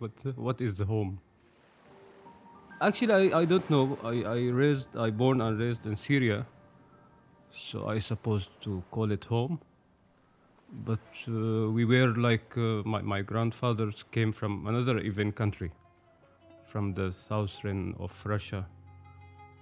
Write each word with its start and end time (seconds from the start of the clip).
what 0.00 0.12
what 0.36 0.60
is 0.60 0.76
the 0.76 0.84
home? 0.84 1.20
Actually, 2.80 3.32
I, 3.32 3.40
I 3.40 3.44
don't 3.44 3.68
know. 3.70 3.98
I, 4.02 4.22
I 4.22 4.38
raised 4.48 4.96
I 4.96 5.10
born 5.10 5.40
and 5.40 5.58
raised 5.60 5.86
in 5.86 5.96
Syria, 5.96 6.46
so 7.50 7.86
I 7.86 7.98
supposed 7.98 8.60
to 8.62 8.82
call 8.90 9.12
it 9.12 9.26
home. 9.26 9.60
But 10.72 11.00
uh, 11.28 11.70
we 11.70 11.84
were 11.84 12.14
like 12.16 12.56
uh, 12.56 12.82
my 12.84 13.02
my 13.02 13.22
grandfathers 13.22 14.04
came 14.10 14.32
from 14.32 14.66
another 14.66 14.98
even 14.98 15.32
country, 15.32 15.72
from 16.66 16.94
the 16.94 17.12
southern 17.12 17.94
of 17.98 18.20
Russia, 18.24 18.66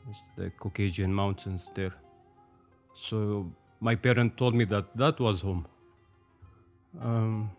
it's 0.09 0.23
the 0.36 0.50
Caucasian 0.50 1.14
mountains 1.14 1.70
there. 1.75 1.95
So 2.95 3.52
my 3.80 3.95
parent 3.95 4.36
told 4.36 4.55
me 4.55 4.64
that 4.66 4.97
that 4.97 5.20
was 5.20 5.42
home. 5.42 5.66
Um, 7.00 7.50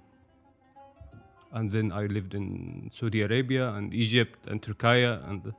and 1.51 1.71
then 1.71 1.91
I 1.91 2.05
lived 2.05 2.33
in 2.33 2.89
Saudi 2.91 3.21
Arabia 3.21 3.69
and 3.69 3.93
Egypt 3.93 4.47
and 4.47 4.61
Turkey 4.61 5.03
and 5.03 5.53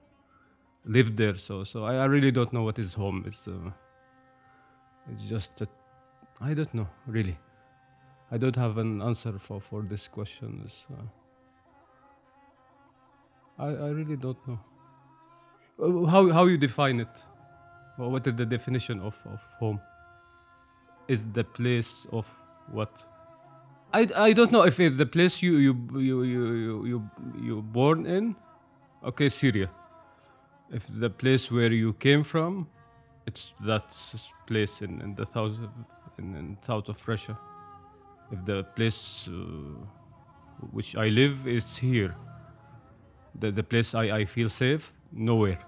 lived 0.84 1.16
there. 1.16 1.36
So 1.36 1.64
so 1.64 1.84
I, 1.84 1.94
I 1.96 2.04
really 2.04 2.30
don't 2.30 2.52
know 2.52 2.62
what 2.62 2.78
is 2.78 2.94
home. 2.94 3.24
It's 3.26 3.48
uh, 3.48 3.70
it's 5.12 5.24
just 5.28 5.56
that 5.56 5.68
I 6.40 6.54
don't 6.54 6.72
know 6.74 6.88
really. 7.06 7.38
I 8.30 8.38
don't 8.38 8.56
have 8.56 8.78
an 8.78 9.02
answer 9.02 9.38
for 9.38 9.60
for 9.60 9.82
this 9.82 10.08
question. 10.08 10.68
Uh, 10.90 11.02
I 13.58 13.68
I 13.68 13.88
really 13.88 14.16
don't 14.16 14.38
know. 14.48 14.58
How 16.06 16.30
how 16.32 16.44
you 16.46 16.58
define 16.58 17.00
it? 17.00 17.24
What 17.96 18.26
is 18.26 18.34
the 18.34 18.46
definition 18.46 19.00
of 19.00 19.20
of 19.26 19.40
home? 19.58 19.80
Is 21.08 21.26
the 21.26 21.44
place 21.44 22.06
of 22.12 22.26
what? 22.70 23.09
I, 23.92 24.08
I 24.16 24.32
don't 24.32 24.52
know 24.52 24.62
if 24.62 24.78
it's 24.78 24.98
the 24.98 25.06
place 25.06 25.42
you 25.42 25.56
you 25.56 25.74
you 25.94 26.22
you 26.22 26.52
you 26.52 26.86
you 26.86 27.10
you 27.42 27.62
born 27.62 28.06
in. 28.06 28.36
Okay, 29.04 29.28
Syria. 29.28 29.70
If 30.72 30.86
the 30.86 31.10
place 31.10 31.50
where 31.50 31.72
you 31.72 31.94
came 31.94 32.22
from, 32.22 32.68
it's 33.26 33.54
that 33.66 33.92
place 34.46 34.82
in, 34.82 35.00
in 35.00 35.14
the 35.16 35.26
south 35.26 35.58
of, 35.58 35.70
in, 36.18 36.36
in 36.36 36.56
south 36.64 36.88
of 36.88 37.08
Russia. 37.08 37.36
If 38.30 38.44
the 38.44 38.62
place 38.76 39.26
uh, 39.28 39.32
which 40.70 40.96
I 40.96 41.08
live 41.08 41.48
is 41.48 41.76
here, 41.76 42.14
the 43.34 43.50
the 43.50 43.62
place 43.62 43.94
I, 43.94 44.18
I 44.18 44.24
feel 44.24 44.48
safe, 44.48 44.92
nowhere. 45.12 45.58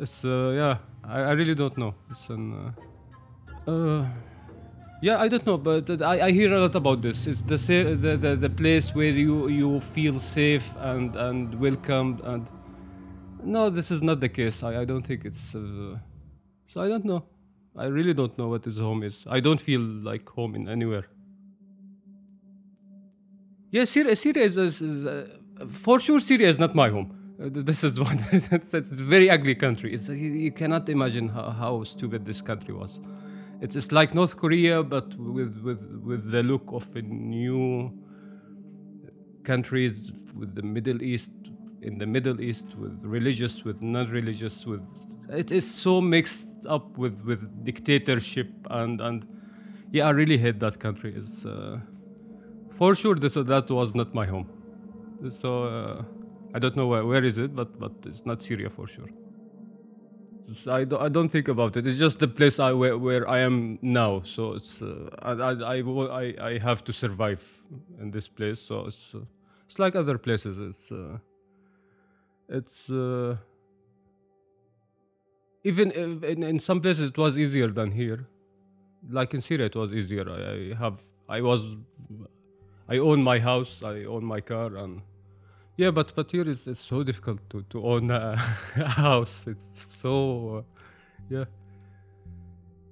It's 0.00 0.24
uh, 0.24 0.52
yeah, 0.54 0.76
I, 1.02 1.20
I 1.20 1.32
really 1.32 1.54
don't 1.54 1.78
know. 1.78 1.94
It's 2.10 2.28
an 2.28 2.74
uh, 3.66 3.70
uh, 3.70 4.04
yeah, 5.00 5.18
I 5.18 5.28
don't 5.28 5.46
know, 5.46 5.58
but 5.58 6.02
I, 6.02 6.26
I 6.26 6.30
hear 6.32 6.52
a 6.52 6.60
lot 6.60 6.74
about 6.74 7.02
this. 7.02 7.26
It's 7.26 7.40
the, 7.42 7.56
the, 7.56 8.16
the 8.16 8.36
the 8.36 8.50
place 8.50 8.94
where 8.94 9.10
you 9.10 9.48
you 9.48 9.80
feel 9.80 10.18
safe 10.20 10.70
and 10.80 11.14
and 11.16 11.54
welcomed 11.60 12.20
and 12.24 12.46
no, 13.44 13.70
this 13.70 13.90
is 13.90 14.02
not 14.02 14.20
the 14.20 14.28
case. 14.28 14.62
I, 14.62 14.80
I 14.80 14.84
don't 14.84 15.06
think 15.06 15.24
it's 15.24 15.54
uh, 15.54 15.98
so. 16.66 16.80
I 16.80 16.88
don't 16.88 17.04
know. 17.04 17.24
I 17.76 17.86
really 17.86 18.12
don't 18.14 18.36
know 18.36 18.48
what 18.48 18.64
his 18.64 18.78
home 18.78 19.04
is. 19.04 19.24
I 19.28 19.40
don't 19.40 19.60
feel 19.60 19.80
like 19.80 20.28
home 20.28 20.54
in 20.56 20.68
anywhere. 20.68 21.06
Yeah, 23.70 23.84
Syria, 23.84 24.16
Syria 24.16 24.44
is, 24.44 24.58
is, 24.58 24.82
is 24.82 25.06
uh, 25.06 25.26
for 25.68 26.00
sure. 26.00 26.18
Syria 26.18 26.48
is 26.48 26.58
not 26.58 26.74
my 26.74 26.88
home. 26.88 27.36
Uh, 27.40 27.48
this 27.52 27.84
is 27.84 28.00
one. 28.08 28.18
it's, 28.32 28.74
it's 28.74 28.92
a 28.98 29.04
very 29.04 29.30
ugly 29.30 29.54
country. 29.54 29.94
It's, 29.94 30.08
you, 30.08 30.14
you 30.14 30.50
cannot 30.50 30.88
imagine 30.88 31.28
how, 31.28 31.50
how 31.50 31.84
stupid 31.84 32.24
this 32.24 32.42
country 32.42 32.74
was. 32.74 32.98
It's, 33.60 33.74
it's 33.74 33.92
like 33.92 34.14
North 34.14 34.36
Korea, 34.36 34.82
but 34.82 35.14
with, 35.16 35.60
with, 35.62 36.00
with 36.04 36.30
the 36.30 36.42
look 36.42 36.64
of 36.68 36.94
a 36.94 37.02
new 37.02 37.92
countries 39.42 40.12
with 40.34 40.54
the 40.54 40.62
Middle 40.62 41.02
East, 41.02 41.32
in 41.82 41.98
the 41.98 42.06
Middle 42.06 42.40
East, 42.40 42.76
with 42.76 43.02
religious, 43.04 43.64
with 43.64 43.82
non-religious, 43.82 44.66
with 44.66 44.82
it 45.30 45.50
is 45.50 45.72
so 45.72 46.00
mixed 46.00 46.66
up 46.66 46.96
with, 46.96 47.24
with 47.24 47.64
dictatorship 47.64 48.48
and 48.70 49.00
and 49.00 49.26
yeah, 49.90 50.06
I 50.06 50.10
really 50.10 50.38
hate 50.38 50.60
that 50.60 50.78
country. 50.78 51.14
It's 51.16 51.44
uh, 51.44 51.78
for 52.70 52.94
sure 52.94 53.14
this 53.14 53.34
that 53.34 53.70
was 53.70 53.94
not 53.94 54.14
my 54.14 54.26
home. 54.26 54.48
So 55.30 55.64
uh, 55.64 56.02
I 56.54 56.58
don't 56.58 56.76
know 56.76 56.86
where, 56.86 57.04
where 57.04 57.24
is 57.24 57.38
it, 57.38 57.54
but 57.54 57.78
but 57.78 57.92
it's 58.04 58.24
not 58.26 58.42
Syria 58.42 58.70
for 58.70 58.86
sure. 58.86 59.08
I, 60.66 60.84
do, 60.84 60.98
I 60.98 61.08
don't 61.08 61.28
think 61.28 61.48
about 61.48 61.76
it. 61.76 61.86
It's 61.86 61.98
just 61.98 62.18
the 62.18 62.28
place 62.28 62.58
I 62.58 62.72
where, 62.72 62.96
where 62.96 63.28
I 63.28 63.38
am 63.40 63.78
now. 63.82 64.22
So 64.24 64.54
it's 64.54 64.80
uh, 64.80 65.10
I, 65.20 65.32
I, 65.32 65.80
I, 65.80 66.34
I 66.50 66.58
have 66.58 66.82
to 66.84 66.92
survive 66.92 67.42
in 68.00 68.10
this 68.10 68.28
place. 68.28 68.60
So 68.60 68.86
it's 68.86 69.14
uh, 69.14 69.20
it's 69.66 69.78
like 69.78 69.94
other 69.94 70.16
places. 70.16 70.58
It's 70.58 70.90
uh, 70.90 71.18
it's 72.48 72.90
uh, 72.90 73.36
even 75.64 75.90
in, 75.90 76.42
in 76.42 76.58
some 76.58 76.80
places 76.80 77.10
it 77.10 77.18
was 77.18 77.38
easier 77.38 77.68
than 77.68 77.92
here. 77.92 78.26
Like 79.10 79.34
in 79.34 79.40
Syria, 79.40 79.66
it 79.66 79.76
was 79.76 79.92
easier. 79.92 80.28
I, 80.28 80.72
I 80.72 80.74
have 80.78 81.00
I 81.28 81.40
was 81.40 81.76
I 82.88 82.98
own 82.98 83.22
my 83.22 83.38
house. 83.38 83.82
I 83.82 84.04
own 84.04 84.24
my 84.24 84.40
car 84.40 84.74
and. 84.76 85.02
Yeah, 85.78 85.92
but 85.92 86.12
but 86.16 86.32
here 86.32 86.48
it's, 86.50 86.66
it's 86.66 86.80
so 86.84 87.04
difficult 87.04 87.38
to, 87.50 87.62
to 87.70 87.86
own 87.86 88.10
a, 88.10 88.36
house. 89.02 89.46
It's 89.46 89.96
so 89.96 90.56
uh, 90.56 90.62
yeah. 91.30 91.44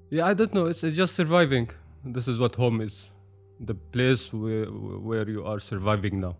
Yeah, 0.09 0.27
I 0.27 0.35
don't 0.35 0.55
know. 0.55 0.67
It's, 0.67 0.85
it's 0.85 0.97
just 0.97 1.17
surviving. 1.17 1.69
This 2.05 2.29
is 2.29 2.39
what 2.39 2.55
home 2.55 2.81
is. 2.81 3.11
The 3.59 3.75
place 3.75 4.33
where 4.33 4.67
where 4.67 5.29
you 5.29 5.45
are 5.45 5.59
surviving 5.59 6.21
now. 6.21 6.37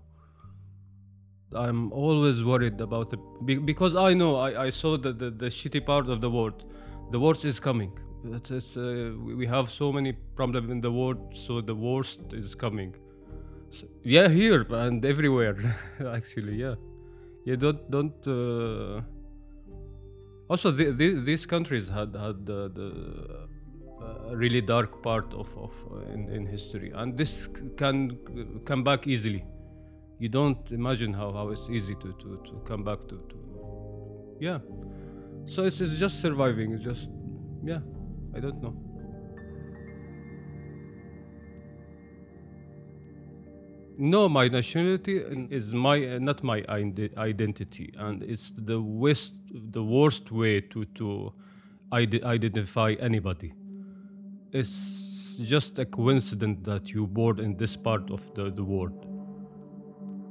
I'm 1.53 1.93
always 1.93 2.45
worried 2.45 2.81
about 2.81 3.13
it 3.13 3.21
be- 3.45 3.59
because 3.73 3.97
I 3.97 4.15
know 4.15 4.37
I, 4.37 4.67
I 4.67 4.71
saw 4.71 4.97
the, 4.97 5.13
the, 5.13 5.31
the 5.31 5.47
shitty 5.47 5.85
part 5.85 6.09
of 6.09 6.21
the 6.21 6.31
world. 6.31 6.63
The 7.11 7.19
worst 7.19 7.45
is 7.45 7.59
coming. 7.59 7.93
It's, 8.25 8.51
it's, 8.53 8.77
uh, 8.77 9.13
we 9.41 9.47
have 9.47 9.71
so 9.71 9.93
many 9.93 10.13
problems 10.13 10.71
in 10.71 10.81
the 10.81 10.93
world, 10.93 11.19
so 11.35 11.61
the 11.61 11.75
worst 11.75 12.21
is 12.33 12.55
coming. 12.55 12.95
So, 13.79 13.87
yeah, 14.03 14.29
here 14.29 14.67
and 14.71 15.05
everywhere, 15.05 15.77
actually, 16.15 16.57
yeah. 16.57 16.75
Yeah, 17.45 17.57
don't 17.57 17.91
don't. 17.91 18.27
Uh... 18.27 19.03
Also, 20.49 20.71
the, 20.71 20.93
the, 20.93 21.15
these 21.15 21.45
countries 21.45 21.89
had 21.89 22.15
had 22.15 22.47
the, 22.47 22.71
the 22.79 22.89
uh, 24.01 24.37
really 24.37 24.61
dark 24.61 25.03
part 25.03 25.33
of 25.35 25.57
of 25.57 25.73
uh, 25.91 26.13
in, 26.13 26.29
in 26.29 26.47
history, 26.47 26.93
and 26.95 27.17
this 27.19 27.49
can 27.77 28.19
come 28.65 28.85
back 28.85 29.07
easily. 29.07 29.45
You 30.19 30.29
don't 30.29 30.71
imagine 30.71 31.13
how, 31.13 31.33
how 31.33 31.51
it's 31.51 31.69
easy 31.69 31.95
to, 31.97 32.13
to, 32.21 32.41
to 32.47 32.63
come 32.65 32.83
back 32.83 33.01
to, 33.09 33.17
to 33.29 34.37
yeah. 34.41 34.59
So 35.47 35.65
it's, 35.65 35.81
it's 35.81 35.99
just 35.99 36.21
surviving. 36.21 36.73
It's 36.73 36.85
just 36.85 37.11
yeah. 37.65 37.81
I 38.35 38.41
don't 38.41 38.63
know. 38.63 38.86
No, 43.99 44.29
my 44.29 44.49
nationality 44.49 45.19
is 45.51 45.73
my 45.73 46.19
not 46.19 46.43
my 46.43 46.65
identity, 47.17 47.95
and 47.97 48.23
it's 48.23 48.53
the 48.53 48.81
worst 48.81 49.33
the 49.51 49.83
worst 49.83 50.31
way 50.31 50.61
to 50.61 50.85
to 50.97 51.33
ide- 51.93 52.23
identify 52.23 52.95
anybody. 53.01 53.55
It's 54.53 55.37
just 55.37 55.79
a 55.79 55.87
coincidence 55.87 56.61
that 56.65 56.93
you 56.93 57.07
born 57.07 57.41
in 57.41 57.57
this 57.57 57.77
part 57.77 58.11
of 58.11 58.23
the, 58.35 58.51
the 58.51 58.65
world, 58.65 59.07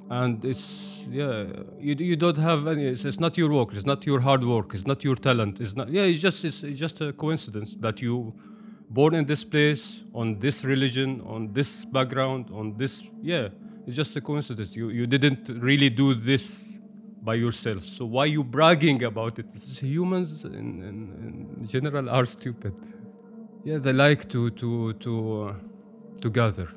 and 0.09 0.45
it's 0.45 1.01
yeah 1.09 1.45
you, 1.79 1.95
you 1.95 2.15
don't 2.15 2.37
have 2.37 2.67
any. 2.67 2.85
It's, 2.85 3.05
it's 3.05 3.19
not 3.19 3.37
your 3.37 3.51
work. 3.51 3.73
It's 3.73 3.85
not 3.85 4.05
your 4.05 4.19
hard 4.21 4.43
work. 4.43 4.73
It's 4.75 4.85
not 4.87 5.03
your 5.03 5.15
talent. 5.15 5.59
It's 5.59 5.75
not 5.75 5.89
yeah. 5.89 6.03
It's 6.03 6.21
just 6.21 6.45
it's, 6.45 6.63
it's 6.63 6.79
just 6.79 7.01
a 7.01 7.13
coincidence 7.13 7.75
that 7.79 8.01
you 8.01 8.33
born 8.89 9.15
in 9.15 9.25
this 9.25 9.43
place 9.43 10.01
on 10.13 10.39
this 10.39 10.63
religion 10.63 11.21
on 11.25 11.51
this 11.53 11.85
background 11.85 12.49
on 12.53 12.77
this 12.77 13.03
yeah 13.21 13.49
it's 13.85 13.95
just 13.95 14.15
a 14.15 14.21
coincidence. 14.21 14.75
You 14.75 14.89
you 14.89 15.05
didn't 15.07 15.49
really 15.49 15.89
do 15.89 16.13
this 16.15 16.79
by 17.21 17.35
yourself. 17.35 17.85
So 17.85 18.05
why 18.05 18.25
you 18.25 18.43
bragging 18.43 19.03
about 19.03 19.39
it? 19.39 19.45
Humans 19.81 20.43
in, 20.45 20.53
in, 20.53 21.55
in 21.57 21.67
general 21.67 22.09
are 22.09 22.25
stupid. 22.25 22.73
Yeah 23.63 23.77
they 23.77 23.93
like 23.93 24.27
to 24.29 24.49
to 24.51 24.93
to 24.93 25.11
uh, 25.43 25.53
to 26.21 26.29
gather 26.29 26.69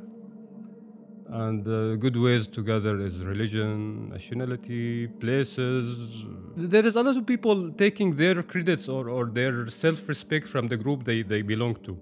and 1.30 1.68
uh, 1.68 1.96
good 1.96 2.16
ways 2.16 2.46
to 2.48 2.62
gather 2.62 2.98
is 3.00 3.18
religion 3.20 4.08
nationality 4.10 5.06
places. 5.06 6.24
There 6.56 6.86
is 6.86 6.96
a 6.96 7.02
lot 7.02 7.16
of 7.16 7.26
people 7.26 7.70
taking 7.72 8.16
their 8.16 8.42
credits 8.42 8.88
or, 8.88 9.10
or 9.10 9.26
their 9.26 9.68
self-respect 9.68 10.46
from 10.46 10.68
the 10.68 10.76
group 10.76 11.04
they, 11.04 11.22
they 11.22 11.42
belong 11.42 11.76
to. 11.84 11.98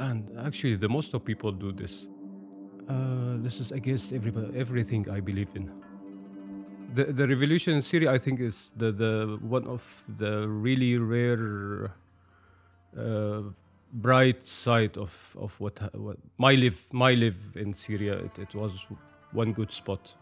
And 0.00 0.28
actually 0.44 0.74
the 0.74 0.88
most 0.88 1.14
of 1.14 1.24
people 1.24 1.52
do 1.52 1.70
this. 1.70 2.06
Uh, 2.88 3.36
this 3.38 3.60
is 3.60 3.70
against 3.72 4.12
everybody, 4.12 4.58
everything 4.58 5.08
i 5.08 5.20
believe 5.20 5.48
in. 5.54 5.70
The, 6.92 7.04
the 7.04 7.26
revolution 7.26 7.74
in 7.76 7.82
syria 7.82 8.12
i 8.12 8.18
think 8.18 8.40
is 8.40 8.70
the, 8.76 8.92
the 8.92 9.38
one 9.40 9.66
of 9.66 10.02
the 10.18 10.46
really 10.46 10.98
rare 10.98 11.92
uh, 12.96 13.40
bright 13.92 14.46
side 14.46 14.96
of, 14.96 15.36
of 15.38 15.58
what, 15.60 15.78
what 15.94 16.16
my 16.38 16.54
live 16.54 16.84
my 16.92 17.14
live 17.14 17.36
in 17.54 17.72
Syria. 17.72 18.14
It, 18.14 18.38
it 18.38 18.54
was 18.54 18.72
one 19.32 19.52
good 19.52 19.70
spot. 19.70 20.14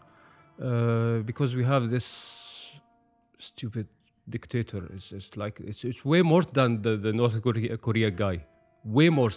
uh, 0.61 1.19
because 1.19 1.55
we 1.55 1.63
have 1.63 1.89
this 1.89 2.79
stupid 3.39 3.87
dictator. 4.29 4.85
It's, 4.93 5.11
it's 5.11 5.35
like 5.37 5.59
it's, 5.59 5.83
it's 5.83 6.05
way 6.05 6.21
more 6.21 6.43
than 6.43 6.81
the, 6.81 6.97
the 6.97 7.13
North 7.13 7.41
Korea, 7.41 7.77
Korea 7.77 8.11
guy. 8.11 8.45
Way 8.85 9.09
more, 9.09 9.31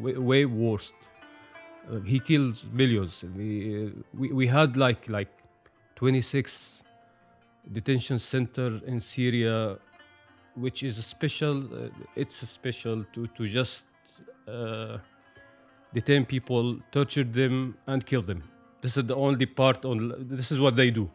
way, 0.00 0.14
way 0.14 0.44
worse. 0.44 0.92
Uh, 1.90 2.00
he 2.00 2.20
killed 2.20 2.62
millions. 2.72 3.24
We, 3.36 3.86
uh, 3.86 3.90
we 4.12 4.32
we 4.32 4.46
had 4.46 4.76
like 4.76 5.08
like 5.08 5.28
26 5.96 6.82
detention 7.72 8.18
center 8.18 8.80
in 8.86 9.00
Syria, 9.00 9.78
which 10.60 10.82
is 10.82 11.04
special. 11.04 11.56
Uh, 11.64 11.88
it's 12.16 12.36
special 12.48 13.04
to 13.12 13.26
to 13.28 13.46
just 13.46 13.86
uh, 14.46 14.98
detain 15.94 16.24
people, 16.24 16.78
torture 16.90 17.24
them, 17.24 17.76
and 17.86 18.04
kill 18.04 18.22
them. 18.22 18.42
This 18.82 18.96
is 18.96 19.04
the 19.04 19.16
only 19.16 19.46
part 19.46 19.84
on. 19.84 19.98
This 20.28 20.50
is 20.52 20.60
what 20.60 20.76
they 20.76 20.90
do. 20.90 21.10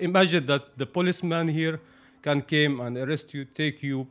Imagine 0.00 0.46
that 0.46 0.78
the 0.78 0.86
policeman 0.86 1.48
here 1.48 1.80
can 2.22 2.40
came 2.42 2.80
and 2.80 2.96
arrest 2.96 3.34
you, 3.34 3.44
take 3.44 3.82
you, 3.82 4.06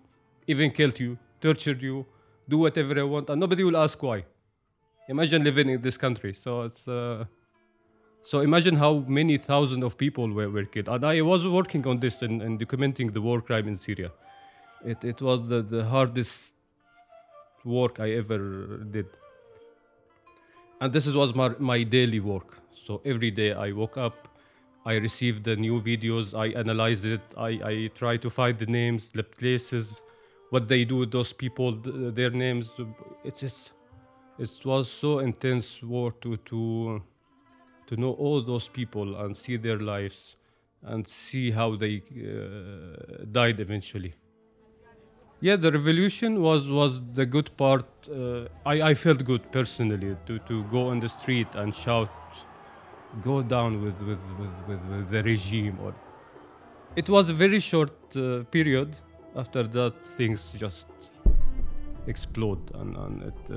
even 0.48 0.72
kill 0.72 0.92
you, 0.98 1.18
torture 1.42 1.78
you, 1.88 2.06
do 2.48 2.58
whatever 2.60 2.94
they 2.94 3.04
want, 3.04 3.30
and 3.30 3.40
nobody 3.40 3.63
will 3.63 3.78
ask 3.78 4.01
why. 4.01 4.24
Imagine 5.08 5.44
living 5.44 5.69
in 5.69 5.81
this 5.81 5.98
country. 5.98 6.34
So 6.34 6.62
it's. 6.63 6.88
Uh, 6.88 7.25
so 8.25 8.39
imagine 8.39 8.75
how 8.75 9.06
many 9.07 9.38
thousands 9.38 9.83
of 9.83 9.98
people 10.00 10.31
were, 10.31 10.50
were 10.50 10.66
killed. 10.66 10.89
And 10.89 11.06
I 11.06 11.22
was 11.22 11.45
working 11.48 11.86
on 11.86 12.00
this 12.00 12.24
and, 12.24 12.42
and 12.42 12.60
documenting 12.60 13.13
the 13.13 13.22
war 13.22 13.39
crime 13.39 13.68
in 13.68 13.77
Syria. 13.77 14.12
It, 14.83 15.04
it 15.04 15.22
was 15.22 15.48
the, 15.48 15.62
the 15.62 15.86
hardest 15.86 16.56
work 17.63 18.00
I 18.00 18.13
ever 18.13 18.39
did. 18.92 19.06
And 20.81 20.92
this 20.92 21.06
was 21.07 21.36
my, 21.36 21.50
my 21.60 21.83
daily 21.83 22.19
work. 22.19 22.57
So 22.74 23.00
every 23.06 23.30
day 23.30 23.54
I 23.54 23.72
woke 23.72 23.95
up, 23.95 24.27
I 24.88 24.94
received 24.95 25.44
the 25.44 25.56
new 25.56 25.80
videos, 25.80 26.33
I 26.33 26.48
analyzed 26.60 27.06
it, 27.06 27.22
I, 27.38 27.50
I 27.63 27.92
try 27.94 28.18
to 28.18 28.30
find 28.31 28.57
the 28.57 28.66
names, 28.66 29.12
the 29.12 29.24
places, 29.24 30.01
what 30.50 30.68
they 30.68 30.83
do, 30.83 31.06
those 31.06 31.31
people, 31.31 31.77
th- 31.77 32.16
their 32.16 32.31
names. 32.31 32.72
It's 33.24 33.42
just, 33.42 33.72
it 34.39 34.50
was 34.66 34.92
so 34.92 35.19
intense 35.19 35.83
work 35.83 36.22
to, 36.22 36.38
to 36.38 37.04
to 37.88 37.96
know 37.96 38.12
all 38.14 38.42
those 38.42 38.68
people 38.68 39.16
and 39.16 39.36
see 39.38 39.58
their 39.58 39.80
lives 39.80 40.36
and 40.84 41.08
see 41.08 41.52
how 41.52 41.76
they 41.76 42.02
uh, 42.02 43.26
died 43.32 43.60
eventually. 43.60 44.14
Yeah, 45.42 45.58
the 45.58 45.72
revolution 45.72 46.42
was 46.42 46.70
was 46.70 47.02
the 47.14 47.26
good 47.26 47.50
part. 47.58 47.86
Uh, 48.10 48.48
I 48.66 48.92
I 48.92 48.94
felt 48.94 49.24
good 49.26 49.52
personally 49.52 50.16
to 50.28 50.40
to 50.40 50.64
go 50.76 50.88
on 50.90 51.00
the 51.00 51.10
street 51.10 51.48
and 51.56 51.76
shout, 51.76 52.10
go 53.24 53.42
down 53.42 53.84
with 53.84 54.00
with 54.02 54.24
with 54.40 54.56
with, 54.68 54.86
with 54.92 55.10
the 55.10 55.24
regime. 55.24 55.78
Or 55.84 55.94
it 56.96 57.10
was 57.10 57.30
a 57.30 57.34
very 57.34 57.60
short 57.60 58.16
uh, 58.16 58.44
period. 58.52 58.96
After 59.36 59.64
that, 59.64 59.94
things 60.06 60.54
just 60.58 60.88
explode 62.08 62.72
and 62.74 62.98
and 62.98 63.24
it. 63.24 63.52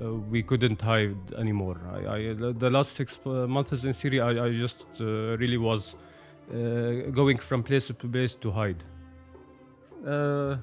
Uh, 0.00 0.14
we 0.14 0.42
couldn't 0.42 0.80
hide 0.80 1.16
anymore. 1.36 1.78
I, 1.92 2.16
I, 2.16 2.34
the 2.34 2.70
last 2.70 2.92
six 2.92 3.18
uh, 3.26 3.46
months 3.46 3.84
in 3.84 3.92
Syria, 3.92 4.24
I, 4.24 4.46
I 4.46 4.50
just 4.52 4.86
uh, 5.00 5.36
really 5.36 5.58
was 5.58 5.94
uh, 6.50 7.10
going 7.10 7.36
from 7.36 7.62
place 7.62 7.88
to 7.88 7.94
place 7.94 8.34
to 8.36 8.50
hide. 8.50 8.82
Uh, 10.06 10.56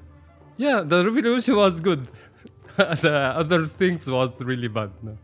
yeah, 0.56 0.80
the 0.80 1.04
revolution 1.04 1.54
was 1.54 1.78
good. 1.78 2.08
the 2.76 3.32
other 3.36 3.66
things 3.66 4.06
was 4.08 4.42
really 4.42 4.68
bad. 4.68 4.90
No. 5.00 5.16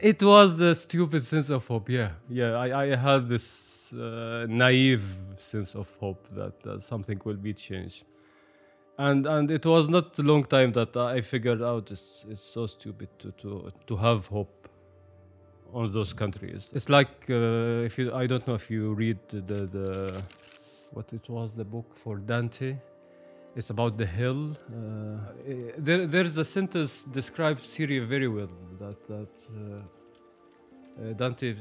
It 0.00 0.22
was 0.22 0.56
the 0.56 0.74
stupid 0.76 1.24
sense 1.24 1.50
of 1.50 1.66
hope. 1.66 1.88
Yeah, 1.88 2.10
yeah. 2.28 2.52
I, 2.54 2.82
I 2.82 2.96
had 2.96 3.28
this 3.28 3.92
uh, 3.92 4.46
naive 4.48 5.04
sense 5.38 5.74
of 5.74 5.88
hope 5.98 6.24
that 6.36 6.82
something 6.82 7.20
will 7.24 7.34
be 7.36 7.52
changed 7.52 8.04
and 8.98 9.26
and 9.26 9.50
it 9.50 9.66
was 9.66 9.88
not 9.88 10.18
a 10.18 10.22
long 10.22 10.44
time 10.44 10.72
that 10.72 10.96
I 10.96 11.20
figured 11.20 11.62
out 11.62 11.90
it's 11.90 12.24
it's 12.28 12.42
so 12.42 12.66
stupid 12.66 13.08
to 13.18 13.32
to 13.42 13.72
to 13.86 13.96
have 13.96 14.28
hope 14.28 14.68
on 15.72 15.92
those 15.92 16.12
countries. 16.12 16.70
It's 16.72 16.88
like 16.88 17.28
uh, 17.28 17.86
if 17.88 17.98
you 17.98 18.14
I 18.14 18.26
don't 18.26 18.46
know 18.46 18.54
if 18.54 18.70
you 18.70 18.94
read 18.94 19.18
the 19.28 19.66
the 19.66 20.22
what 20.92 21.12
it 21.12 21.28
was 21.28 21.52
the 21.52 21.64
book 21.64 21.96
for 21.96 22.18
Dante. 22.18 22.76
It's 23.56 23.70
about 23.70 23.98
the 23.98 24.06
hell. 24.06 24.50
Uh, 24.50 25.18
there 25.78 26.06
there's 26.06 26.36
a 26.36 26.44
sentence 26.44 27.04
describes 27.04 27.66
Syria 27.66 28.04
very 28.04 28.28
well 28.28 28.52
that 28.78 29.06
that. 29.08 29.34
Uh, 29.50 29.82
uh 30.96 31.12
Dante 31.12 31.56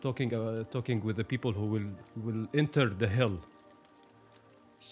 talking 0.00 0.32
uh, 0.32 0.62
talking 0.70 1.00
with 1.00 1.16
the 1.16 1.24
people 1.24 1.52
who 1.52 1.66
will 1.66 1.90
will 2.26 2.46
enter 2.54 2.88
the 2.88 3.08
hell 3.08 3.36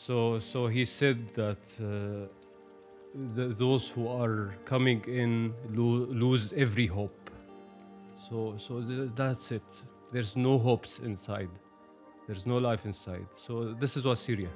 so, 0.04 0.38
so 0.38 0.66
he 0.66 0.84
said 0.84 1.18
that 1.34 1.62
uh, 1.80 2.28
the, 3.34 3.54
those 3.58 3.88
who 3.88 4.08
are 4.08 4.54
coming 4.64 5.02
in 5.08 5.54
lo- 5.72 6.06
lose 6.10 6.52
every 6.52 6.86
hope. 6.86 7.30
So, 8.28 8.56
so 8.58 8.82
th- 8.82 9.10
that's 9.14 9.52
it. 9.52 9.62
There's 10.12 10.36
no 10.36 10.58
hopes 10.58 10.98
inside. 10.98 11.48
There's 12.26 12.44
no 12.44 12.58
life 12.58 12.84
inside. 12.84 13.26
So 13.34 13.72
this 13.80 13.96
is 13.96 14.04
what 14.04 14.18
Syria. 14.18 14.50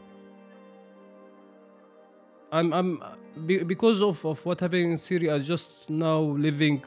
I'm, 2.53 2.73
I'm 2.73 3.03
because 3.67 4.03
of, 4.03 4.25
of 4.27 4.45
what 4.45 4.61
happened 4.61 4.93
in 4.93 4.99
Syria. 4.99 5.39
Just 5.39 5.89
now 5.89 6.19
living 6.21 6.85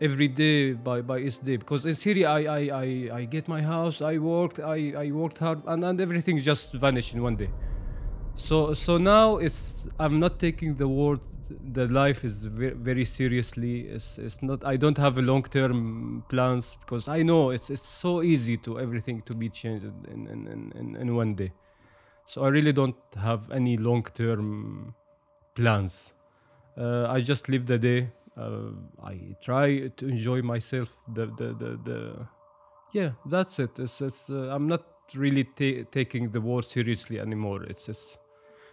every 0.00 0.28
day 0.28 0.72
by 0.72 1.00
by 1.00 1.18
each 1.18 1.40
day. 1.40 1.56
Because 1.56 1.86
in 1.86 1.94
Syria 1.94 2.30
I, 2.30 2.40
I, 2.40 2.60
I, 2.84 3.10
I 3.18 3.24
get 3.24 3.48
my 3.48 3.62
house 3.62 4.02
I 4.02 4.18
worked 4.18 4.60
I, 4.60 4.92
I 4.96 5.10
worked 5.10 5.38
hard 5.38 5.62
and, 5.66 5.84
and 5.84 6.00
everything 6.00 6.38
just 6.40 6.72
vanished 6.72 7.14
in 7.14 7.22
one 7.22 7.36
day. 7.36 7.50
So 8.34 8.74
so 8.74 8.98
now 8.98 9.38
it's 9.38 9.88
I'm 9.98 10.20
not 10.20 10.38
taking 10.38 10.74
the 10.74 10.88
word 10.88 11.20
the 11.72 11.86
life 11.88 12.24
is 12.24 12.44
very, 12.44 12.74
very 12.74 13.04
seriously. 13.04 13.82
It's, 13.82 14.18
it's 14.18 14.42
not 14.42 14.64
I 14.64 14.76
don't 14.76 14.98
have 14.98 15.16
a 15.16 15.22
long 15.22 15.42
term 15.44 16.24
plans 16.28 16.76
because 16.80 17.08
I 17.08 17.22
know 17.22 17.50
it's 17.50 17.70
it's 17.70 17.86
so 17.86 18.22
easy 18.22 18.56
to 18.58 18.78
everything 18.78 19.22
to 19.22 19.34
be 19.34 19.48
changed 19.48 19.86
in 20.08 20.26
in, 20.26 20.72
in, 20.74 20.96
in 20.96 21.16
one 21.16 21.34
day. 21.34 21.52
So 22.26 22.44
I 22.44 22.48
really 22.48 22.72
don't 22.72 22.96
have 23.16 23.50
any 23.50 23.76
long 23.76 24.02
term 24.02 24.94
plans. 25.54 26.12
Uh, 26.76 27.06
I 27.08 27.22
just 27.22 27.48
live 27.48 27.64
the 27.64 27.78
day 27.78 28.10
uh, 28.36 28.70
I 29.02 29.36
try 29.42 29.88
to 29.88 30.08
enjoy 30.08 30.42
myself. 30.42 30.92
The 31.14 31.26
the 31.26 31.54
the, 31.54 31.80
the 31.84 32.26
yeah, 32.92 33.10
that's 33.26 33.58
it. 33.58 33.78
It's, 33.78 34.00
it's 34.00 34.30
uh, 34.30 34.54
I'm 34.54 34.68
not 34.68 34.84
really 35.14 35.44
ta- 35.44 35.88
taking 35.90 36.30
the 36.30 36.40
war 36.40 36.62
seriously 36.62 37.20
anymore. 37.20 37.62
It's 37.64 37.86
just 37.86 38.18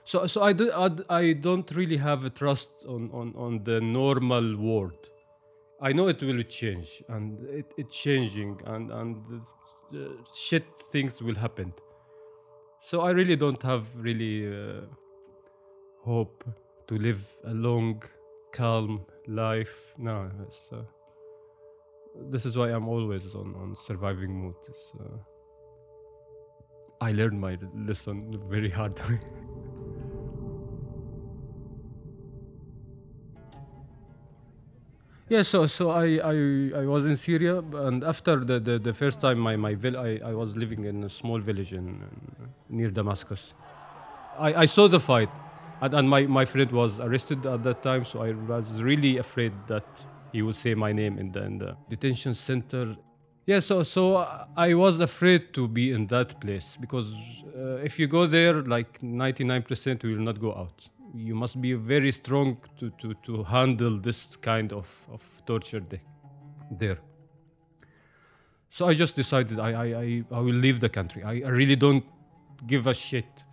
so 0.04 0.28
so 0.28 0.44
I 0.44 0.54
do 0.54 0.72
I, 0.72 0.90
I 1.10 1.34
don't 1.34 1.70
really 1.72 1.98
have 1.98 2.26
a 2.26 2.30
trust 2.30 2.72
on 2.88 3.10
on 3.14 3.34
on 3.36 3.64
the 3.64 3.80
normal 3.82 4.58
world. 4.58 5.10
I 5.82 5.92
know 5.92 6.08
it 6.08 6.22
will 6.22 6.44
change 6.44 7.04
and 7.10 7.44
it, 7.50 7.74
it's 7.78 7.96
changing 7.96 8.62
and 8.66 8.92
and 8.92 9.18
uh, 9.94 9.98
shit 10.34 10.66
things 10.92 11.22
will 11.22 11.36
happen. 11.36 11.74
So 12.80 13.02
I 13.02 13.12
really 13.12 13.36
don't 13.36 13.62
have 13.64 13.84
really 13.96 14.48
uh, 14.48 14.82
hope 16.04 16.44
to 16.88 16.98
live 16.98 17.32
a 17.46 17.54
long 17.54 18.04
calm 18.52 19.06
life. 19.28 19.94
No, 19.98 20.30
uh, 20.72 20.82
this 22.30 22.46
is 22.46 22.58
why 22.58 22.70
I'm 22.70 22.88
always 22.88 23.34
on, 23.36 23.56
on 23.56 23.76
surviving 23.76 24.44
mode. 24.44 24.56
Uh, 25.00 25.18
I 27.02 27.12
learned 27.12 27.40
my 27.40 27.58
lesson 27.76 28.40
very 28.50 28.70
hard 28.70 29.00
way. 29.10 29.20
yeah, 35.30 35.42
so 35.44 35.66
so 35.66 35.90
I, 35.92 36.20
I 36.24 36.82
I 36.82 36.86
was 36.86 37.06
in 37.06 37.18
Syria, 37.18 37.60
and 37.60 38.04
after 38.04 38.38
the, 38.38 38.60
the, 38.60 38.80
the 38.80 38.94
first 38.94 39.22
time 39.22 39.40
my 39.40 39.56
my 39.56 39.74
vill- 39.76 39.98
I, 39.98 40.20
I 40.24 40.34
was 40.34 40.56
living 40.56 40.86
in 40.86 41.04
a 41.04 41.10
small 41.10 41.40
village 41.40 41.74
in, 41.74 41.88
in 41.88 42.50
near 42.70 42.90
Damascus. 42.92 43.54
I, 44.38 44.54
I 44.64 44.66
saw 44.66 44.88
the 44.88 45.00
fight 45.00 45.30
and, 45.84 45.94
and 45.94 46.10
my, 46.10 46.22
my 46.24 46.46
friend 46.46 46.72
was 46.72 47.00
arrested 47.02 47.46
at 47.46 47.64
that 47.64 47.84
time, 47.84 48.06
so 48.06 48.24
I 48.24 48.32
was 48.32 48.82
really 48.82 49.18
afraid 49.18 49.52
that 49.68 49.86
he 50.32 50.42
would 50.42 50.56
say 50.56 50.74
my 50.76 50.94
name 50.94 51.18
in 51.18 51.32
the, 51.32 51.44
in 51.44 51.58
the 51.58 51.76
detention 51.90 52.34
center. 52.34 52.96
Yeah, 53.46 53.60
so 53.60 53.84
so 53.84 54.26
I 54.56 54.74
was 54.74 55.02
afraid 55.02 55.54
to 55.54 55.68
be 55.68 55.92
in 55.92 56.08
that 56.08 56.40
place 56.40 56.78
because 56.80 57.14
uh, 57.14 57.88
if 57.90 58.00
you 58.00 58.08
go 58.08 58.26
there, 58.26 58.62
like 58.62 59.02
99% 59.02 60.04
will 60.04 60.24
not 60.30 60.40
go 60.40 60.56
out. 60.56 60.88
You 61.14 61.36
must 61.36 61.62
be 61.62 61.74
very 61.74 62.12
strong 62.12 62.58
to, 62.80 62.90
to, 63.02 63.14
to 63.26 63.44
handle 63.44 64.00
this 64.00 64.38
kind 64.38 64.72
of, 64.72 64.88
of 65.12 65.22
torture 65.46 65.84
there. 66.72 66.98
So 68.70 68.88
I 68.88 68.94
just 68.94 69.16
decided 69.16 69.60
I, 69.60 69.72
I, 69.72 69.86
I, 69.86 70.24
I 70.32 70.40
will 70.40 70.56
leave 70.66 70.80
the 70.80 70.90
country. 70.90 71.24
I, 71.24 71.42
I 71.46 71.50
really 71.50 71.76
don't 71.76 72.06
give 72.66 72.88
a 72.88 72.94
shit 72.94 73.44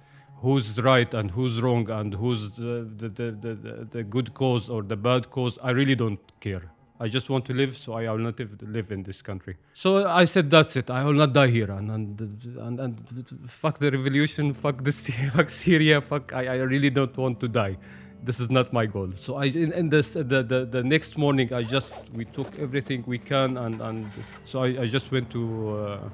who's 0.43 0.81
right 0.81 1.13
and 1.13 1.31
who's 1.31 1.61
wrong 1.61 1.89
and 1.91 2.15
who's 2.15 2.51
the, 2.53 2.89
the, 2.97 3.09
the, 3.09 3.87
the, 3.91 4.03
good 4.03 4.33
cause 4.33 4.69
or 4.69 4.83
the 4.83 4.97
bad 4.97 5.31
cause, 5.31 5.59
I 5.63 5.71
really 5.71 5.95
don't 5.95 6.21
care. 6.41 6.71
I 6.99 7.09
just 7.09 7.31
want 7.31 7.47
to 7.47 7.55
live, 7.55 7.77
so 7.79 7.95
I 7.95 8.11
will 8.11 8.19
not 8.19 8.39
live, 8.39 8.93
in 8.93 9.03
this 9.03 9.23
country. 9.23 9.57
So 9.73 10.07
I 10.07 10.27
said, 10.27 10.51
that's 10.51 10.77
it. 10.77 10.91
I 10.91 11.03
will 11.05 11.15
not 11.15 11.33
die 11.33 11.47
here. 11.47 11.71
And 11.71 11.91
and, 11.91 12.21
and, 12.59 12.81
and 12.81 13.51
fuck 13.51 13.79
the 13.79 13.91
revolution, 13.91 14.53
fuck 14.53 14.85
this, 14.85 15.09
fuck 15.35 15.49
Syria, 15.49 16.03
fuck. 16.03 16.33
I, 16.35 16.47
I 16.47 16.57
really 16.57 16.91
don't 16.91 17.17
want 17.17 17.41
to 17.41 17.49
die. 17.49 17.79
This 18.23 18.39
is 18.39 18.51
not 18.51 18.71
my 18.71 18.85
goal. 18.85 19.13
So 19.15 19.37
I 19.37 19.45
in, 19.47 19.73
in 19.73 19.89
this 19.89 20.11
the, 20.11 20.43
the 20.43 20.67
the 20.71 20.83
next 20.83 21.17
morning 21.17 21.55
I 21.55 21.63
just 21.63 21.95
we 22.13 22.27
took 22.27 22.59
everything 22.59 23.03
we 23.07 23.17
can 23.17 23.57
and 23.57 23.81
and 23.81 24.07
so 24.45 24.63
I, 24.63 24.83
I 24.83 24.87
just 24.87 25.11
went 25.11 25.31
to 25.31 25.43
uh, 25.79 26.09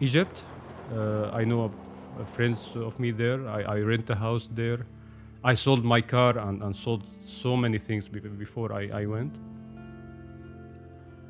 Egypt. 0.00 0.42
Uh, 0.92 1.30
I 1.30 1.44
know 1.44 1.70
friends 2.24 2.58
of 2.74 2.98
me 2.98 3.10
there. 3.10 3.46
I, 3.48 3.62
I 3.62 3.78
rent 3.80 4.10
a 4.10 4.14
house 4.14 4.48
there. 4.52 4.86
I 5.44 5.54
sold 5.54 5.84
my 5.84 6.00
car 6.00 6.38
and, 6.38 6.62
and 6.62 6.74
sold 6.74 7.04
so 7.24 7.56
many 7.56 7.78
things 7.78 8.08
before 8.08 8.72
I, 8.72 9.02
I 9.02 9.06
went. 9.06 9.34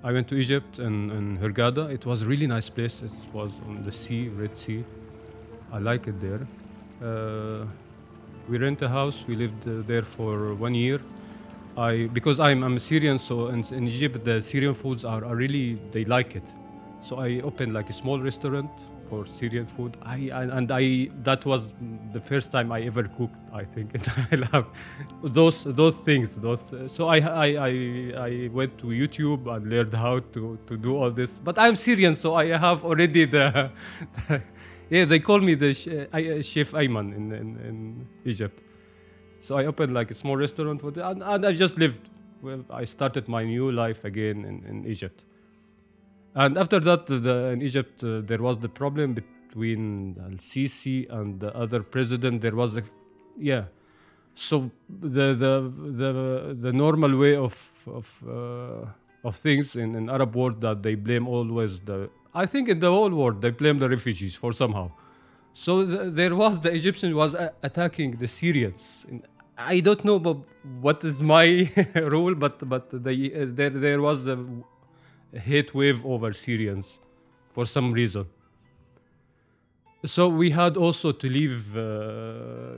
I 0.03 0.13
went 0.13 0.29
to 0.29 0.37
Egypt 0.37 0.79
and, 0.79 1.11
and 1.11 1.39
Hurghada. 1.39 1.91
It 1.93 2.07
was 2.07 2.23
a 2.23 2.27
really 2.27 2.47
nice 2.47 2.69
place. 2.71 3.03
It 3.03 3.13
was 3.33 3.53
on 3.67 3.83
the 3.83 3.93
sea, 3.93 4.29
Red 4.29 4.55
Sea. 4.55 4.85
I 5.73 5.79
like 5.79 6.07
it 6.07 6.21
there. 6.21 6.47
Uh, 7.03 7.67
we 8.49 8.59
rent 8.59 8.81
a 8.83 8.89
house. 8.89 9.25
We 9.27 9.35
lived 9.35 9.67
uh, 9.67 9.83
there 9.87 10.03
for 10.03 10.55
one 10.55 10.75
year. 10.75 11.01
I 11.77 12.09
because 12.13 12.41
I'm, 12.41 12.63
I'm 12.63 12.77
a 12.77 12.81
Syrian, 12.81 13.19
so 13.19 13.49
in, 13.49 13.63
in 13.75 13.87
Egypt 13.89 14.25
the 14.25 14.41
Syrian 14.41 14.75
foods 14.75 15.05
are, 15.05 15.25
are 15.25 15.37
really 15.37 15.79
they 15.93 16.05
like 16.05 16.35
it. 16.35 16.49
So 17.03 17.19
I 17.19 17.41
opened 17.41 17.75
like 17.75 17.91
a 17.91 17.93
small 17.93 18.19
restaurant 18.19 18.71
for 19.09 19.27
Syrian 19.27 19.67
food. 19.67 19.97
I, 20.03 20.17
and 20.33 20.71
I 20.71 21.11
that 21.23 21.45
was 21.47 21.75
the 22.13 22.21
first 22.21 22.53
time 22.53 22.73
I 22.73 22.83
ever 22.83 23.05
cooked. 23.05 23.39
I 23.53 23.65
think 23.65 23.95
and 23.95 24.09
I 24.33 24.37
love 24.53 24.67
those 25.23 25.65
those 25.65 25.97
things. 26.01 26.37
Those 26.37 26.63
so 26.89 27.09
I, 27.09 27.19
I 27.19 27.47
I 27.47 27.71
I 28.29 28.49
went 28.53 28.79
to 28.79 28.87
YouTube 28.87 29.47
and 29.55 29.71
learned 29.71 29.95
how 29.95 30.21
to 30.35 30.59
to 30.67 30.77
do 30.77 30.97
all 30.97 31.11
this. 31.11 31.39
But 31.39 31.59
I'm 31.59 31.77
Syrian, 31.77 32.17
so 32.17 32.35
I 32.35 32.47
have 32.57 32.85
already 32.85 33.25
the. 33.25 33.71
the 34.29 34.43
yeah, 34.89 35.05
they 35.05 35.19
call 35.19 35.41
me 35.41 35.55
the 35.55 35.71
uh, 35.71 36.43
chef 36.43 36.71
Ayman 36.73 37.15
in, 37.17 37.33
in 37.33 37.49
in 37.69 38.07
Egypt. 38.25 38.63
So 39.41 39.57
I 39.57 39.67
opened 39.67 39.95
like 39.95 40.11
a 40.11 40.15
small 40.15 40.37
restaurant 40.37 40.81
for 40.81 40.91
the, 40.91 41.09
and, 41.09 41.23
and 41.23 41.47
I 41.47 41.53
just 41.53 41.77
lived. 41.79 42.09
Well, 42.43 42.65
I 42.71 42.85
started 42.85 43.29
my 43.29 43.45
new 43.45 43.73
life 43.73 44.05
again 44.05 44.45
in, 44.45 44.65
in 44.69 44.87
Egypt. 44.87 45.25
And 46.37 46.59
after 46.59 46.79
that, 46.81 47.07
the, 47.07 47.37
in 47.55 47.63
Egypt, 47.63 48.05
uh, 48.05 48.21
there 48.21 48.43
was 48.43 48.59
the 48.59 48.69
problem 48.69 49.15
between 49.15 50.17
Al 50.23 50.37
Sisi 50.51 51.11
and 51.11 51.41
the 51.41 51.51
other 51.57 51.83
president. 51.83 52.43
There 52.43 52.55
was 52.55 52.77
a, 52.77 52.83
yeah. 53.39 53.65
So 54.35 54.71
the 54.91 55.33
the 55.45 55.73
the 56.03 56.57
the 56.65 56.73
normal 56.73 57.17
way 57.17 57.35
of 57.37 57.57
of 57.87 58.07
uh, 58.29 59.27
of 59.29 59.35
things 59.37 59.77
in, 59.77 59.95
in 59.95 60.11
Arab 60.11 60.37
world 60.37 60.61
that 60.61 60.83
they 60.83 60.95
blame 60.95 61.27
always 61.27 61.81
the. 61.81 62.11
I 62.35 62.45
think 62.45 62.69
in 62.69 62.81
the 62.81 62.93
whole 62.93 63.11
world 63.11 63.41
they 63.41 63.51
blame 63.51 63.79
the 63.79 63.89
refugees 63.89 64.35
for 64.35 64.53
somehow. 64.53 64.91
So 65.55 65.87
th- 65.87 66.13
there 66.13 66.37
was 66.37 66.61
the 66.61 66.71
Egyptian 66.75 67.17
was 67.17 67.33
a- 67.33 67.55
attacking 67.63 68.19
the 68.19 68.29
Syrians. 68.29 69.07
And 69.09 69.23
I 69.57 69.81
don't 69.81 70.05
know 70.05 70.19
what 70.83 71.03
is 71.03 71.23
my 71.23 71.71
rule, 71.95 72.35
but 72.35 72.69
but 72.69 72.91
they, 72.93 73.33
uh, 73.33 73.47
there 73.59 73.71
there 73.71 74.03
was 74.03 74.27
a 74.27 74.37
hate 75.35 75.75
wave 75.75 76.05
over 76.05 76.33
Syrians 76.33 76.99
for 77.51 77.67
some 77.67 77.93
reason. 77.93 78.27
So 80.05 80.29
we 80.29 80.51
had 80.51 80.77
also 80.77 81.13
to 81.13 81.29
leave 81.29 81.77
uh, 81.77 82.75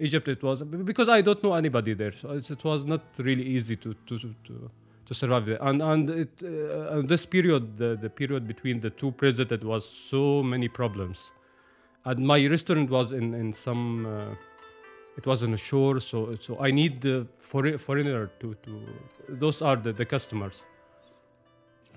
Egypt. 0.00 0.28
It 0.28 0.42
was 0.42 0.62
because 0.62 1.08
I 1.08 1.20
don't 1.20 1.42
know 1.42 1.54
anybody 1.54 1.94
there, 1.94 2.12
so 2.12 2.32
it 2.32 2.64
was 2.64 2.84
not 2.84 3.02
really 3.18 3.44
easy 3.44 3.76
to 3.76 3.94
to 4.06 4.18
to, 4.18 4.70
to 5.06 5.14
survive 5.14 5.46
there. 5.46 5.58
And 5.62 5.80
and 5.82 6.10
it, 6.10 6.42
uh, 6.42 7.00
this 7.02 7.24
period, 7.26 7.78
the, 7.78 7.96
the 7.96 8.10
period 8.10 8.46
between 8.46 8.80
the 8.80 8.90
two 8.90 9.12
presidents, 9.12 9.64
was 9.64 9.88
so 9.88 10.42
many 10.42 10.68
problems. 10.68 11.30
And 12.04 12.26
my 12.26 12.44
restaurant 12.46 12.90
was 12.90 13.12
in 13.12 13.34
in 13.34 13.52
some. 13.52 14.06
Uh, 14.06 14.34
it 15.16 15.26
was 15.26 15.44
on 15.44 15.54
a 15.54 15.56
shore, 15.56 16.00
so 16.00 16.34
so 16.40 16.58
I 16.58 16.70
need 16.72 17.00
the 17.00 17.26
for, 17.38 17.78
foreigner 17.78 18.30
to 18.40 18.54
to. 18.64 18.70
Those 19.28 19.62
are 19.62 19.76
the, 19.76 19.92
the 19.92 20.04
customers. 20.04 20.62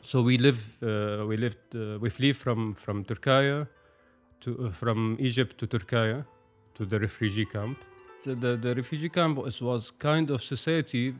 So 0.07 0.21
we 0.21 0.37
live, 0.37 0.81
uh, 0.81 1.25
we 1.27 1.35
lived, 1.35 1.75
uh, 1.75 1.99
we 1.99 2.09
flee 2.09 2.31
from 2.31 2.75
from 2.75 3.03
Turkey 3.03 3.67
to 4.41 4.49
uh, 4.49 4.71
from 4.71 5.17
Egypt 5.19 5.57
to 5.57 5.67
Turkey 5.67 6.23
to 6.75 6.85
the 6.85 6.97
refugee 6.97 7.45
camp. 7.45 7.77
So 8.19 8.33
the 8.33 8.55
the 8.55 8.73
refugee 8.73 9.09
camp 9.09 9.37
was, 9.37 9.61
was 9.61 9.91
kind 9.91 10.31
of 10.31 10.41
society 10.41 11.13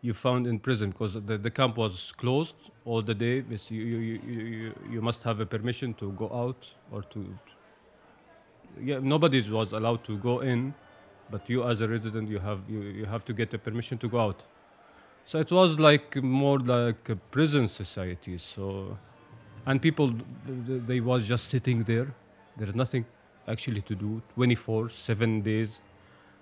you 0.00 0.14
found 0.14 0.46
in 0.46 0.60
prison 0.60 0.90
because 0.90 1.14
the, 1.14 1.36
the 1.38 1.50
camp 1.50 1.76
was 1.76 2.12
closed 2.16 2.70
all 2.84 3.02
the 3.02 3.14
day. 3.14 3.42
You, 3.68 3.82
you, 3.92 3.98
you, 3.98 4.40
you, 4.60 4.74
you 4.92 5.00
must 5.02 5.24
have 5.24 5.40
a 5.40 5.46
permission 5.46 5.92
to 5.94 6.12
go 6.12 6.26
out 6.42 6.62
or 6.92 7.02
to, 7.12 7.20
yeah 8.80 9.00
nobody 9.02 9.40
was 9.50 9.72
allowed 9.72 10.04
to 10.04 10.16
go 10.18 10.38
in, 10.38 10.72
but 11.32 11.50
you 11.50 11.64
as 11.64 11.80
a 11.80 11.88
resident 11.88 12.28
you 12.28 12.38
have 12.38 12.60
you, 12.68 12.80
you 13.00 13.06
have 13.06 13.24
to 13.24 13.32
get 13.32 13.52
a 13.54 13.58
permission 13.58 13.98
to 13.98 14.08
go 14.08 14.20
out. 14.20 14.44
So 15.28 15.38
it 15.38 15.52
was 15.52 15.78
like 15.78 16.16
more 16.22 16.58
like 16.58 17.10
a 17.10 17.16
prison 17.16 17.68
society. 17.68 18.38
So, 18.38 18.96
and 19.66 19.82
people, 19.82 20.08
th- 20.08 20.66
th- 20.66 20.82
they 20.86 21.00
was 21.00 21.28
just 21.28 21.48
sitting 21.48 21.82
there. 21.82 22.14
There's 22.56 22.74
nothing 22.74 23.04
actually 23.46 23.82
to 23.82 23.94
do. 23.94 24.22
24, 24.32 24.88
seven 24.88 25.42
days. 25.42 25.82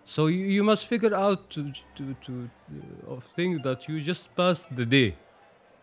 So 0.04 0.28
you, 0.28 0.44
you 0.46 0.62
must 0.62 0.86
figure 0.86 1.16
out 1.16 1.50
to 1.50 1.72
to 1.96 2.14
to 2.26 2.48
uh, 3.10 3.62
that 3.64 3.88
you 3.88 4.00
just 4.00 4.32
pass 4.36 4.66
the 4.66 4.86
day. 4.86 5.16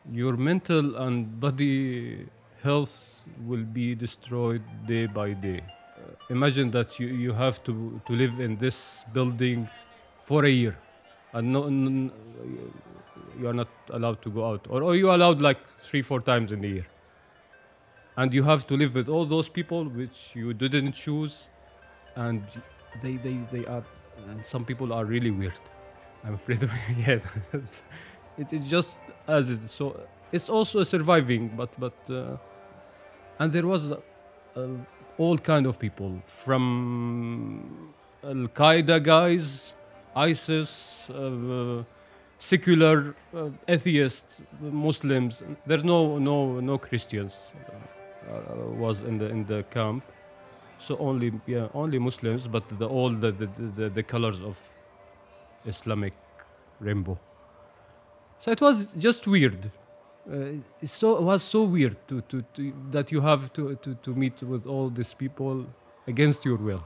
Your 0.10 0.38
mental 0.38 0.95
and 0.95 1.41
body 1.41 2.29
health 2.62 2.95
will 3.45 3.65
be 3.65 3.95
destroyed 3.95 4.63
day 4.88 5.07
by 5.07 5.33
day. 5.33 5.60
Uh, 5.60 6.15
imagine 6.29 6.72
that 6.72 6.98
you, 7.01 7.07
you 7.07 7.33
have 7.33 7.62
to, 7.65 8.00
to 8.07 8.13
live 8.13 8.39
in 8.39 8.55
this 8.55 9.03
building 9.13 9.67
for 10.24 10.45
a 10.45 10.50
year 10.50 10.77
and 11.33 11.51
no, 11.51 11.65
n- 11.65 12.11
you 13.39 13.47
are 13.47 13.53
not 13.53 13.67
allowed 13.89 14.21
to 14.21 14.29
go 14.29 14.47
out. 14.49 14.65
Or, 14.69 14.83
or 14.83 14.95
you 14.95 15.09
are 15.09 15.15
allowed 15.15 15.41
like 15.41 15.57
three 15.81 16.01
four 16.01 16.21
times 16.21 16.51
in 16.51 16.63
a 16.63 16.67
year. 16.67 16.87
And 18.15 18.33
you 18.33 18.43
have 18.43 18.67
to 18.67 18.77
live 18.77 18.93
with 18.93 19.09
all 19.09 19.25
those 19.25 19.49
people 19.49 19.85
which 19.85 20.35
you 20.35 20.53
didn't 20.53 20.93
choose. 20.93 21.49
And 22.15 22.43
they 23.01 23.17
they, 23.17 23.37
they 23.51 23.65
are 23.65 23.83
and 24.29 24.45
some 24.45 24.63
people 24.65 24.93
are 24.93 25.05
really 25.05 25.31
weird. 25.31 25.59
I'm 26.23 26.35
afraid 26.35 26.63
of 26.63 26.71
yeah 26.97 27.19
it, 28.37 28.47
it's 28.51 28.69
just 28.69 28.97
as 29.27 29.49
it's 29.49 29.71
so 29.71 29.99
it's 30.31 30.49
also 30.49 30.83
surviving 30.83 31.49
but 31.55 31.69
but 31.79 31.93
uh, 32.09 32.37
and 33.39 33.51
there 33.51 33.67
was 33.67 33.91
uh, 33.91 33.97
uh, 34.55 34.67
all 35.17 35.37
kind 35.37 35.65
of 35.65 35.77
people 35.79 36.21
from 36.27 37.93
al 38.23 38.47
qaeda 38.59 39.03
guys 39.03 39.73
isis 40.15 41.10
uh, 41.10 41.84
secular 42.38 43.15
uh, 43.34 43.50
atheists 43.67 44.41
muslims. 44.60 45.43
There's 45.65 45.84
no 45.84 46.17
no 46.17 46.60
no 46.60 46.77
christians 46.77 47.38
uh, 47.43 48.34
uh, 48.34 48.55
was 48.84 49.03
in 49.03 49.17
the 49.17 49.29
in 49.29 49.46
the 49.46 49.63
camp. 49.63 50.03
So 50.79 50.98
only 50.98 51.32
yeah 51.48 51.67
only 51.74 52.00
muslims 52.00 52.48
but 52.48 52.63
the 52.79 52.88
all 52.88 53.10
the 53.10 53.32
the, 53.32 53.48
the, 53.77 53.89
the 53.89 54.03
colors 54.03 54.41
of 54.41 54.60
islamic 55.65 56.13
rainbow. 56.79 57.17
So 58.39 58.51
it 58.51 58.62
was 58.62 58.93
just 58.96 59.25
weird. 59.25 59.72
Uh, 60.29 60.36
so 60.84 61.17
it 61.17 61.24
was 61.24 61.43
so 61.43 61.63
weird 61.63 61.98
to, 62.08 62.22
to, 62.22 62.41
to 62.53 62.74
that 62.91 63.12
you 63.12 63.20
have 63.22 63.51
to, 63.53 63.75
to, 63.75 63.93
to 63.96 64.15
meet 64.15 64.41
with 64.41 64.65
all 64.65 64.89
these 64.89 65.13
people 65.13 65.65
against 66.08 66.46
your 66.46 66.55
will 66.55 66.84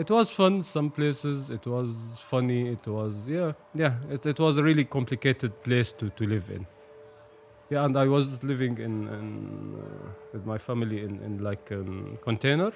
it 0.00 0.10
was 0.10 0.30
fun 0.30 0.64
some 0.64 0.90
places. 0.90 1.50
It 1.50 1.66
was 1.66 1.94
funny. 2.18 2.68
It 2.76 2.86
was 2.86 3.14
yeah 3.28 3.52
yeah. 3.74 3.94
It, 4.10 4.26
it 4.26 4.38
was 4.40 4.58
a 4.58 4.62
really 4.62 4.84
complicated 4.84 5.62
place 5.62 5.92
to, 5.92 6.10
to 6.10 6.26
live 6.26 6.50
in. 6.50 6.66
Yeah 7.70 7.84
and 7.84 7.96
i 7.96 8.06
was 8.06 8.42
living 8.42 8.78
in, 8.78 8.94
in 9.16 9.28
uh, 9.80 10.08
with 10.32 10.44
my 10.44 10.58
family 10.58 11.02
in, 11.04 11.20
in 11.26 11.38
like 11.50 11.70
a 11.70 11.82
container. 12.28 12.72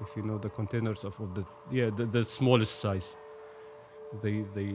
If 0.00 0.16
you 0.16 0.22
know 0.22 0.38
the 0.38 0.48
containers 0.48 1.04
of, 1.04 1.20
of 1.20 1.34
the 1.34 1.44
yeah 1.70 1.90
the, 1.90 2.06
the 2.06 2.24
smallest 2.24 2.80
size. 2.80 3.16
They 4.22 4.44
they 4.54 4.70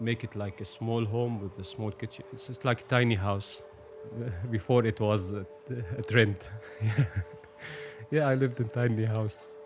make 0.00 0.24
it 0.24 0.34
like 0.36 0.60
a 0.60 0.64
small 0.64 1.04
home 1.04 1.40
with 1.42 1.58
a 1.58 1.64
small 1.64 1.92
kitchen. 1.92 2.24
It's 2.32 2.46
just 2.46 2.64
like 2.64 2.80
a 2.80 2.88
tiny 2.96 3.14
house. 3.14 3.62
Before 4.50 4.84
it 4.84 5.00
was 5.00 5.32
a, 5.32 5.46
a 5.98 6.02
trend. 6.02 6.36
Yeah 8.10 8.28
i 8.28 8.34
lived 8.34 8.60
in 8.60 8.68
tiny 8.68 9.06
house 9.06 9.56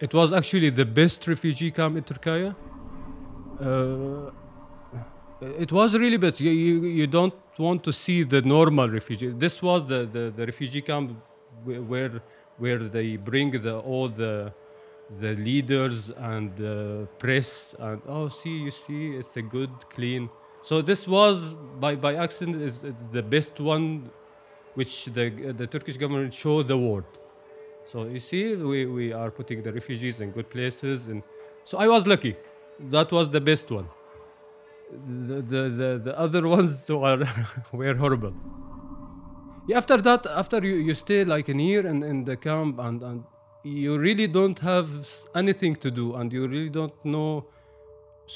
it 0.00 0.14
was 0.14 0.32
actually 0.32 0.70
the 0.70 0.84
best 0.84 1.26
refugee 1.26 1.70
camp 1.70 1.96
in 1.96 2.04
Turkey. 2.04 2.54
Uh, 3.60 4.30
it 5.58 5.70
was 5.72 5.94
really 5.94 6.16
best. 6.16 6.40
You, 6.40 6.50
you, 6.50 6.84
you 6.84 7.06
don't 7.06 7.34
want 7.58 7.84
to 7.84 7.92
see 7.92 8.22
the 8.22 8.42
normal 8.42 8.88
refugee. 8.88 9.28
This 9.28 9.62
was 9.62 9.86
the, 9.86 10.06
the, 10.06 10.32
the 10.34 10.46
refugee 10.46 10.82
camp 10.82 11.16
where 11.64 12.22
where 12.58 12.78
they 12.78 13.16
bring 13.16 13.50
the 13.50 13.78
all 13.78 14.08
the 14.08 14.52
the 15.18 15.34
leaders 15.34 16.10
and 16.10 16.56
the 16.56 17.08
press 17.18 17.74
and 17.78 18.00
oh 18.06 18.28
see 18.28 18.56
you 18.66 18.70
see 18.70 19.16
it's 19.16 19.36
a 19.36 19.42
good 19.42 19.70
clean 19.90 20.30
so 20.62 20.80
this 20.80 21.08
was 21.08 21.54
by 21.80 21.96
by 21.96 22.14
accident 22.14 22.62
is 22.62 22.80
the 23.10 23.22
best 23.22 23.58
one 23.58 24.08
which 24.74 25.06
the 25.06 25.30
the 25.60 25.66
turkish 25.66 25.96
government 25.96 26.32
showed 26.32 26.68
the 26.68 26.78
world 26.78 27.18
so 27.90 28.04
you 28.04 28.20
see 28.20 28.54
we, 28.54 28.86
we 28.86 29.12
are 29.12 29.30
putting 29.30 29.62
the 29.62 29.72
refugees 29.72 30.20
in 30.20 30.30
good 30.30 30.48
places 30.50 31.06
and 31.06 31.22
so 31.64 31.78
i 31.78 31.86
was 31.86 32.06
lucky. 32.06 32.36
That 32.88 33.12
was 33.12 33.28
the 33.28 33.40
best 33.40 33.70
one. 33.70 33.88
The 35.06 35.42
the, 35.42 35.62
the, 35.80 36.00
the 36.04 36.18
other 36.18 36.48
ones 36.56 36.88
were, 36.88 37.22
were 37.72 37.94
horrible. 37.94 38.32
Yeah, 39.68 39.78
after 39.78 39.98
that 39.98 40.26
after 40.26 40.58
you, 40.66 40.76
you 40.76 40.94
stay 40.94 41.24
like 41.24 41.48
a 41.48 41.56
year 41.56 41.86
in, 41.86 42.02
in 42.02 42.24
the 42.24 42.36
camp 42.36 42.78
and, 42.78 43.02
and 43.02 43.24
you 43.62 43.98
really 43.98 44.26
don't 44.26 44.58
have 44.60 44.88
anything 45.34 45.76
to 45.76 45.90
do 45.90 46.14
and 46.14 46.32
you 46.32 46.48
really 46.48 46.70
don't 46.70 47.04
know. 47.04 47.46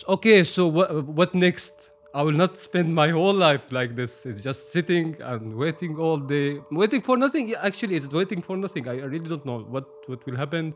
Okay 0.09 0.45
so 0.45 0.67
what, 0.67 1.05
what 1.07 1.35
next 1.35 1.91
i 2.15 2.23
will 2.23 2.39
not 2.45 2.57
spend 2.57 2.95
my 2.95 3.09
whole 3.11 3.35
life 3.35 3.73
like 3.73 3.97
this. 3.97 4.25
It's 4.25 4.43
just 4.43 4.71
sitting 4.71 5.17
and 5.21 5.57
waiting 5.57 5.97
all 5.99 6.19
day. 6.19 6.61
Waiting 6.71 7.03
for 7.03 7.17
nothing. 7.17 7.55
Actually 7.55 7.97
it's 7.97 8.13
waiting 8.13 8.41
for 8.41 8.57
nothing. 8.57 8.89
I 8.89 8.95
really 9.13 9.29
don't 9.33 9.45
know 9.45 9.59
what 9.75 9.87
what 10.09 10.25
will 10.27 10.37
happen. 10.37 10.75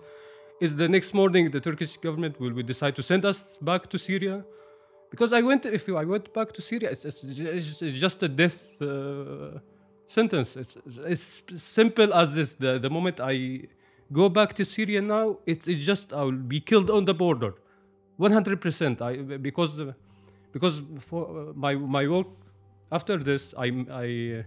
Is 0.61 0.75
the 0.75 0.89
next 0.89 1.15
morning 1.15 1.51
the 1.53 1.61
turkish 1.61 1.97
government 2.07 2.41
will, 2.41 2.63
decide 2.73 2.97
to 2.97 3.05
send 3.11 3.25
us 3.25 3.57
back 3.71 3.89
to 3.91 3.99
syria. 3.99 4.45
Because 5.13 5.33
i 5.33 5.41
went 5.41 5.65
if 5.79 5.89
i 5.89 6.05
went 6.15 6.27
back 6.39 6.51
to 6.57 6.61
syria 6.61 6.91
it's, 6.91 7.05
it's, 7.05 7.83
it's, 7.83 7.99
just 8.07 8.23
a 8.23 8.29
death 8.29 8.83
uh, 8.83 9.61
sentence. 10.07 10.57
It's, 10.57 10.77
it's 11.15 11.43
simple 11.63 12.13
as 12.13 12.35
this. 12.35 12.57
The, 12.57 12.81
the 12.81 12.91
moment 12.91 13.21
i 13.21 13.35
go 14.13 14.29
back 14.29 14.55
to 14.55 14.65
syria 14.65 15.01
now 15.01 15.39
it's, 15.47 15.69
it's 15.69 15.85
just 15.93 16.13
i 16.13 16.23
will 16.25 16.45
be 16.57 16.61
killed 16.61 16.91
on 16.91 17.05
the 17.05 17.15
border. 17.15 17.55
100% 18.19 19.01
i 19.01 19.37
because 19.49 19.81
because 20.53 20.83
for 21.01 21.23
uh, 21.27 21.53
my 21.55 21.75
my 21.75 22.07
work 22.07 22.27
after 22.91 23.17
this 23.19 23.55
i 23.59 23.67
i 23.91 24.45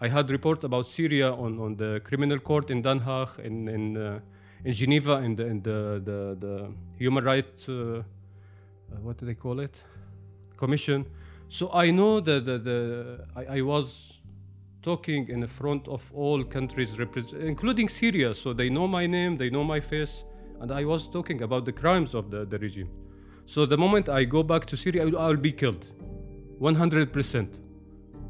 i 0.00 0.08
had 0.08 0.30
report 0.30 0.64
about 0.64 0.86
syria 0.86 1.32
on 1.32 1.58
on 1.60 1.76
the 1.76 2.00
criminal 2.04 2.38
court 2.38 2.70
in 2.70 2.82
den 2.82 3.00
haag 3.00 3.38
in 3.38 3.68
in 3.68 3.96
uh, 3.96 4.20
in 4.64 4.72
geneva 4.72 5.16
in 5.22 5.36
the 5.36 5.46
in 5.46 5.62
the 5.62 6.00
the, 6.04 6.36
the 6.40 6.72
human 6.98 7.24
rights 7.24 7.68
uh, 7.68 8.02
uh, 8.94 9.00
what 9.00 9.16
do 9.18 9.26
they 9.26 9.34
call 9.34 9.60
it? 9.60 9.74
Commission. 10.56 11.06
So 11.48 11.70
i 11.72 11.90
know 11.90 12.20
that 12.20 12.44
the, 12.44 12.58
the 12.58 13.26
I, 13.36 13.58
I 13.58 13.60
was 13.62 14.20
talking 14.82 15.28
in 15.28 15.46
front 15.46 15.88
of 15.88 16.12
all 16.14 16.44
countries 16.44 16.96
including 17.40 17.88
syria. 17.88 18.34
So 18.34 18.52
they 18.52 18.68
know 18.70 18.86
my 18.86 19.06
name 19.06 19.36
they 19.36 19.50
know 19.50 19.64
my 19.64 19.80
face 19.80 20.24
and 20.60 20.70
i 20.70 20.84
was 20.84 21.08
talking 21.08 21.42
about 21.42 21.64
the 21.64 21.72
crimes 21.72 22.14
of 22.14 22.30
the, 22.30 22.44
the 22.44 22.58
regime 22.58 22.90
so 23.46 23.66
the 23.66 23.76
moment 23.76 24.08
i 24.08 24.24
go 24.24 24.42
back 24.42 24.64
to 24.66 24.76
syria 24.76 25.06
i'll, 25.18 25.36
be 25.36 25.52
killed. 25.52 25.86
100% 26.60 27.48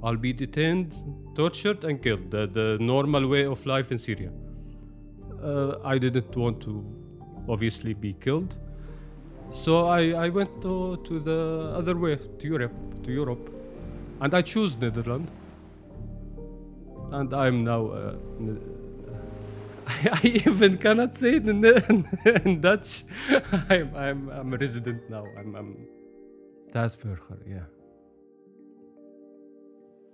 i'll 0.03 0.17
be 0.17 0.33
detained 0.33 0.95
tortured 1.35 1.85
and 1.85 2.03
killed. 2.03 2.31
The, 2.31 2.47
the 2.47 2.79
normal 2.81 3.29
way 3.29 3.45
of 3.45 3.65
life 3.67 3.91
in 3.93 3.99
syria. 3.99 4.31
Uh, 5.43 5.77
i 5.85 5.99
didn't 5.99 6.35
want 6.37 6.61
to 6.63 6.85
obviously 7.49 7.95
be 7.95 8.15
killed. 8.15 8.57
So 9.51 9.87
I, 9.89 10.11
I 10.13 10.29
went 10.31 10.63
to, 10.63 10.97
to 11.05 11.21
the 11.21 11.73
other 11.77 11.97
way 11.97 12.17
to 12.17 12.47
Europe 12.47 12.73
to 13.05 13.13
Europe. 13.13 13.51
And 14.21 14.35
I 14.35 14.43
choose 14.43 14.77
Netherlands. 14.77 15.31
And 17.13 17.33
I'm 17.33 17.63
now 17.65 17.87
uh, 17.87 18.17
I, 19.89 20.43
even 20.47 20.79
cannot 20.79 21.15
say 21.15 21.37
it 21.37 21.49
in, 21.49 21.65
in 22.45 22.61
Dutch. 22.61 23.05
I'm, 23.71 23.95
I'm, 23.95 24.29
I'm 24.31 24.55
a 24.55 24.57
resident 24.57 25.09
now. 25.11 25.27
I'm, 25.39 25.55
I'm 25.55 25.87
Staatsburger 26.67 27.39
yeah. 27.47 27.67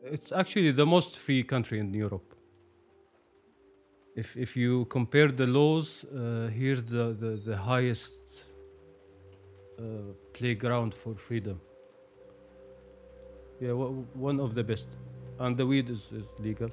It's 0.03 0.33
actually 0.33 0.73
the 0.73 0.87
most 0.87 1.19
free 1.19 1.43
country 1.43 1.79
in 1.79 1.93
Europe. 1.95 2.35
If, 4.17 4.37
if 4.37 4.57
you 4.57 4.87
compare 4.87 5.29
the 5.29 5.47
laws 5.47 6.05
uh, 6.05 6.49
here's 6.49 6.83
the, 6.83 7.17
the, 7.19 7.41
the 7.45 7.57
highest 7.57 8.15
uh, 9.79 9.83
playground 10.33 10.95
for 10.95 11.15
freedom. 11.15 11.61
Yeah, 13.61 13.73
one 13.73 14.41
of 14.41 14.55
the 14.55 14.65
best, 14.65 14.87
and 15.39 15.57
the 15.57 15.67
weed 15.67 15.91
is, 15.91 16.09
is 16.13 16.33
legal. 16.39 16.71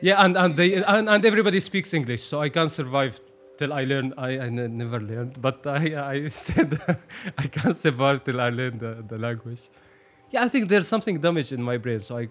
Yeah, 0.00 0.24
and 0.24 0.36
and 0.36 0.56
they 0.56 0.74
and, 0.74 1.08
and 1.08 1.24
everybody 1.24 1.60
speaks 1.60 1.94
English, 1.94 2.22
so 2.22 2.40
I 2.40 2.48
can't 2.48 2.70
survive 2.70 3.20
till 3.56 3.72
I 3.72 3.84
learn. 3.84 4.12
I, 4.18 4.38
I 4.38 4.48
never 4.48 5.00
learned, 5.00 5.40
but 5.40 5.66
I 5.66 6.14
I 6.14 6.28
said 6.46 6.78
I 7.38 7.46
can't 7.46 7.76
survive 7.76 8.24
till 8.24 8.40
I 8.40 8.50
learn 8.50 8.78
the, 8.78 9.04
the 9.06 9.18
language. 9.18 9.68
Yeah, 10.30 10.44
I 10.44 10.48
think 10.48 10.68
there's 10.68 10.88
something 10.88 11.20
damaged 11.20 11.52
in 11.52 11.62
my 11.62 11.76
brain, 11.76 12.00
so 12.00 12.18
I 12.18 12.28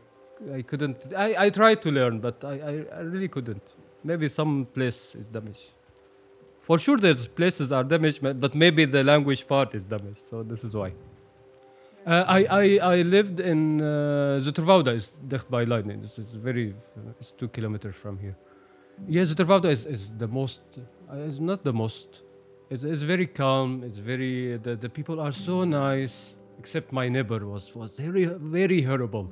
I 0.53 0.61
couldn't. 0.61 0.97
I, 1.15 1.45
I 1.45 1.49
tried 1.49 1.81
to 1.83 1.91
learn, 1.91 2.19
but 2.19 2.43
I, 2.43 2.53
I, 2.53 2.97
I 2.97 2.99
really 3.01 3.27
couldn't. 3.29 3.63
Maybe 4.03 4.27
some 4.27 4.67
place 4.73 5.15
is 5.15 5.27
damaged. 5.27 5.71
For 6.61 6.79
sure, 6.79 6.97
there's 6.97 7.27
places 7.27 7.71
are 7.71 7.83
damaged, 7.83 8.21
but 8.21 8.55
maybe 8.55 8.85
the 8.85 9.03
language 9.03 9.47
part 9.47 9.73
is 9.75 9.85
damaged. 9.85 10.27
So 10.29 10.43
this 10.43 10.63
is 10.63 10.75
why. 10.75 10.93
Uh, 12.05 12.25
I, 12.27 12.45
I 12.49 12.79
I 12.95 13.01
lived 13.01 13.39
in 13.39 13.81
uh, 13.81 14.37
Zoeterwoude, 14.41 14.93
is 14.93 15.21
dicht 15.25 15.49
by 15.49 15.63
Leiden. 15.63 16.03
It's, 16.03 16.17
it's 16.19 16.33
very, 16.33 16.75
it's 17.19 17.31
two 17.31 17.47
kilometers 17.47 17.95
from 17.95 18.17
here. 18.17 18.35
Yeah, 19.07 19.23
Zoeterwoude 19.23 19.69
is, 19.71 19.85
is 19.85 20.11
the 20.17 20.27
most. 20.27 20.61
Uh, 21.09 21.15
it's 21.27 21.39
not 21.39 21.63
the 21.63 21.71
most. 21.71 22.23
It's, 22.69 22.83
it's 22.83 23.03
very 23.03 23.27
calm. 23.27 23.83
It's 23.85 23.99
very. 23.99 24.57
The, 24.57 24.75
the 24.75 24.89
people 24.89 25.21
are 25.21 25.31
so 25.31 25.63
nice. 25.63 26.35
Except 26.59 26.91
my 26.91 27.07
neighbor 27.09 27.45
was 27.45 27.73
was 27.75 27.97
very 27.97 28.25
very 28.25 28.81
horrible. 28.81 29.31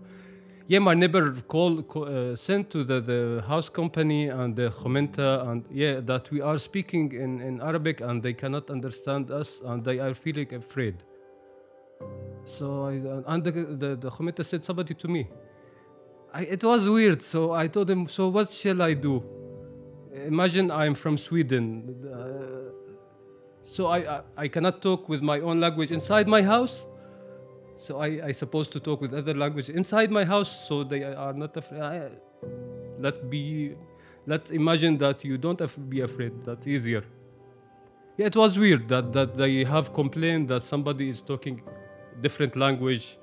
Yeah, 0.67 0.79
my 0.79 0.93
neighbor 0.93 1.33
called, 1.47 1.87
co- 1.89 2.05
uh, 2.05 2.35
sent 2.37 2.69
to 2.69 2.85
the, 2.85 3.01
the 3.01 3.43
house 3.45 3.67
company 3.67 4.29
and 4.29 4.55
the 4.55 4.69
gemeente 4.69 5.19
and 5.19 5.65
yeah, 5.69 5.99
that 5.99 6.31
we 6.31 6.39
are 6.39 6.57
speaking 6.57 7.11
in, 7.11 7.41
in 7.41 7.59
Arabic 7.61 7.99
and 7.99 8.23
they 8.23 8.33
cannot 8.33 8.69
understand 8.69 9.31
us 9.31 9.59
and 9.65 9.83
they 9.83 9.99
are 9.99 10.13
feeling 10.13 10.53
afraid. 10.53 11.03
So 12.57 12.85
I 12.85 12.93
and 13.33 13.43
the 13.43 13.51
the, 13.51 13.89
the 13.95 14.43
said 14.43 14.63
somebody 14.63 14.93
to 14.93 15.07
me. 15.07 15.29
I, 16.33 16.41
it 16.43 16.63
was 16.63 16.87
weird. 16.87 17.21
So 17.21 17.53
I 17.53 17.67
told 17.67 17.89
him, 17.89 18.07
so 18.07 18.27
what 18.29 18.49
shall 18.49 18.81
I 18.81 18.93
do? 18.93 19.23
Imagine 20.27 20.71
I'm 20.71 20.95
from 20.95 21.17
Sweden. 21.17 21.65
Uh, 22.05 22.71
so 23.63 23.87
I, 23.87 23.99
I 24.15 24.21
I 24.43 24.47
cannot 24.49 24.81
talk 24.81 25.07
with 25.07 25.21
my 25.21 25.39
own 25.39 25.59
language 25.59 25.91
inside 25.91 26.27
my 26.27 26.41
house. 26.41 26.85
So 27.73 27.99
I 27.99 28.09
I 28.29 28.31
supposed 28.33 28.71
to 28.73 28.79
talk 28.79 28.99
with 29.01 29.13
other 29.13 29.33
language 29.33 29.69
inside 29.69 30.09
my 30.11 30.25
house, 30.25 30.51
so 30.67 30.83
they 30.83 31.03
are 31.03 31.33
not 31.33 31.55
afraid. 31.55 31.81
I, 31.81 32.09
let 32.99 33.29
be, 33.29 33.75
let's 34.27 34.51
imagine 34.51 34.97
that 34.97 35.23
you 35.23 35.37
don't 35.37 35.59
have 35.59 35.75
be 35.89 36.01
afraid. 36.01 36.33
That's 36.45 36.67
easier. 36.67 37.03
Yeah, 38.17 38.27
it 38.27 38.35
was 38.35 38.59
weird 38.59 38.89
that 38.89 39.13
that 39.13 39.37
they 39.37 39.63
have 39.63 39.93
complained 39.93 40.49
that 40.49 40.61
somebody 40.61 41.07
is 41.09 41.21
talking 41.21 41.61
different 42.21 42.55
language 42.55 43.17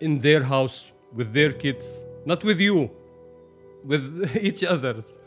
in 0.00 0.20
their 0.20 0.42
house 0.42 0.92
with 1.12 1.32
their 1.32 1.52
kids, 1.52 2.04
not 2.24 2.44
with 2.44 2.60
you, 2.60 2.90
with 3.84 4.36
each 4.40 4.62
others, 4.64 5.18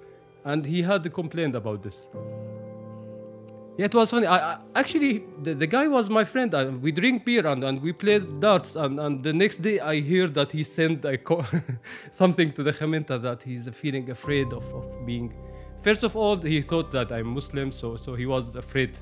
and 0.45 0.65
he 0.65 0.81
had 0.81 1.11
complained 1.13 1.55
about 1.55 1.81
this. 1.83 2.07
Yeah, 3.79 3.85
it 3.85 3.95
was 3.95 4.11
funny. 4.11 4.27
I, 4.27 4.55
I 4.55 4.59
actually 4.75 5.23
the, 5.41 5.53
the 5.53 5.65
guy 5.65 5.87
was 5.87 6.09
my 6.09 6.25
friend. 6.25 6.53
Uh, 6.53 6.71
we 6.81 6.91
drink 6.91 7.23
beer 7.23 7.47
and, 7.47 7.63
and 7.63 7.81
we 7.81 7.93
played 7.93 8.41
darts. 8.41 8.75
And, 8.75 8.99
and 8.99 9.23
the 9.23 9.31
next 9.31 9.59
day 9.59 9.79
I 9.79 10.01
hear 10.01 10.27
that 10.27 10.51
he 10.51 10.63
sent 10.63 11.05
a 11.05 11.17
co- 11.17 11.45
something 12.11 12.51
to 12.51 12.63
the 12.63 12.73
gemeente 12.73 13.21
that 13.21 13.43
he's 13.43 13.69
feeling 13.69 14.09
afraid 14.09 14.51
of, 14.51 14.65
of 14.73 15.05
being. 15.05 15.33
First 15.81 16.03
of 16.03 16.17
all, 16.17 16.35
he 16.35 16.61
thought 16.61 16.91
that 16.91 17.09
I'm 17.13 17.27
Muslim, 17.27 17.71
so 17.71 17.95
so 17.95 18.15
he 18.15 18.25
was 18.25 18.53
afraid 18.57 18.97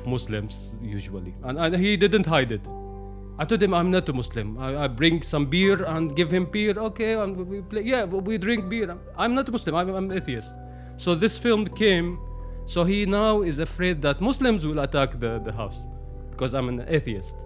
of 0.00 0.06
Muslims 0.06 0.72
usually, 0.80 1.34
and, 1.44 1.58
and 1.58 1.76
he 1.76 1.96
didn't 1.96 2.26
hide 2.26 2.52
it. 2.52 2.62
I 3.38 3.44
told 3.44 3.62
him 3.62 3.72
I'm 3.72 3.90
not 3.90 4.08
a 4.08 4.12
Muslim. 4.12 4.58
I, 4.58 4.84
I 4.84 4.86
bring 4.86 5.22
some 5.22 5.46
beer 5.46 5.84
and 5.84 6.14
give 6.14 6.30
him 6.30 6.44
beer. 6.44 6.74
Okay, 6.76 7.14
and 7.14 7.36
we 7.36 7.62
play. 7.62 7.82
Yeah, 7.82 8.04
we 8.04 8.38
drink 8.38 8.68
beer. 8.68 8.96
I'm 9.16 9.34
not 9.34 9.48
a 9.48 9.52
Muslim. 9.52 9.74
I'm, 9.76 9.88
I'm 9.94 10.12
atheist. 10.12 10.54
So 10.96 11.14
this 11.14 11.38
film 11.38 11.66
came. 11.68 12.18
So 12.66 12.84
he 12.84 13.06
now 13.06 13.42
is 13.42 13.58
afraid 13.58 14.02
that 14.02 14.20
Muslims 14.20 14.66
will 14.66 14.80
attack 14.80 15.18
the, 15.18 15.40
the 15.44 15.52
house 15.52 15.78
because 16.30 16.54
I'm 16.54 16.68
an 16.68 16.84
atheist. 16.86 17.38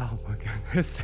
Oh 0.00 0.18
my 0.26 0.34
goodness. 0.34 1.02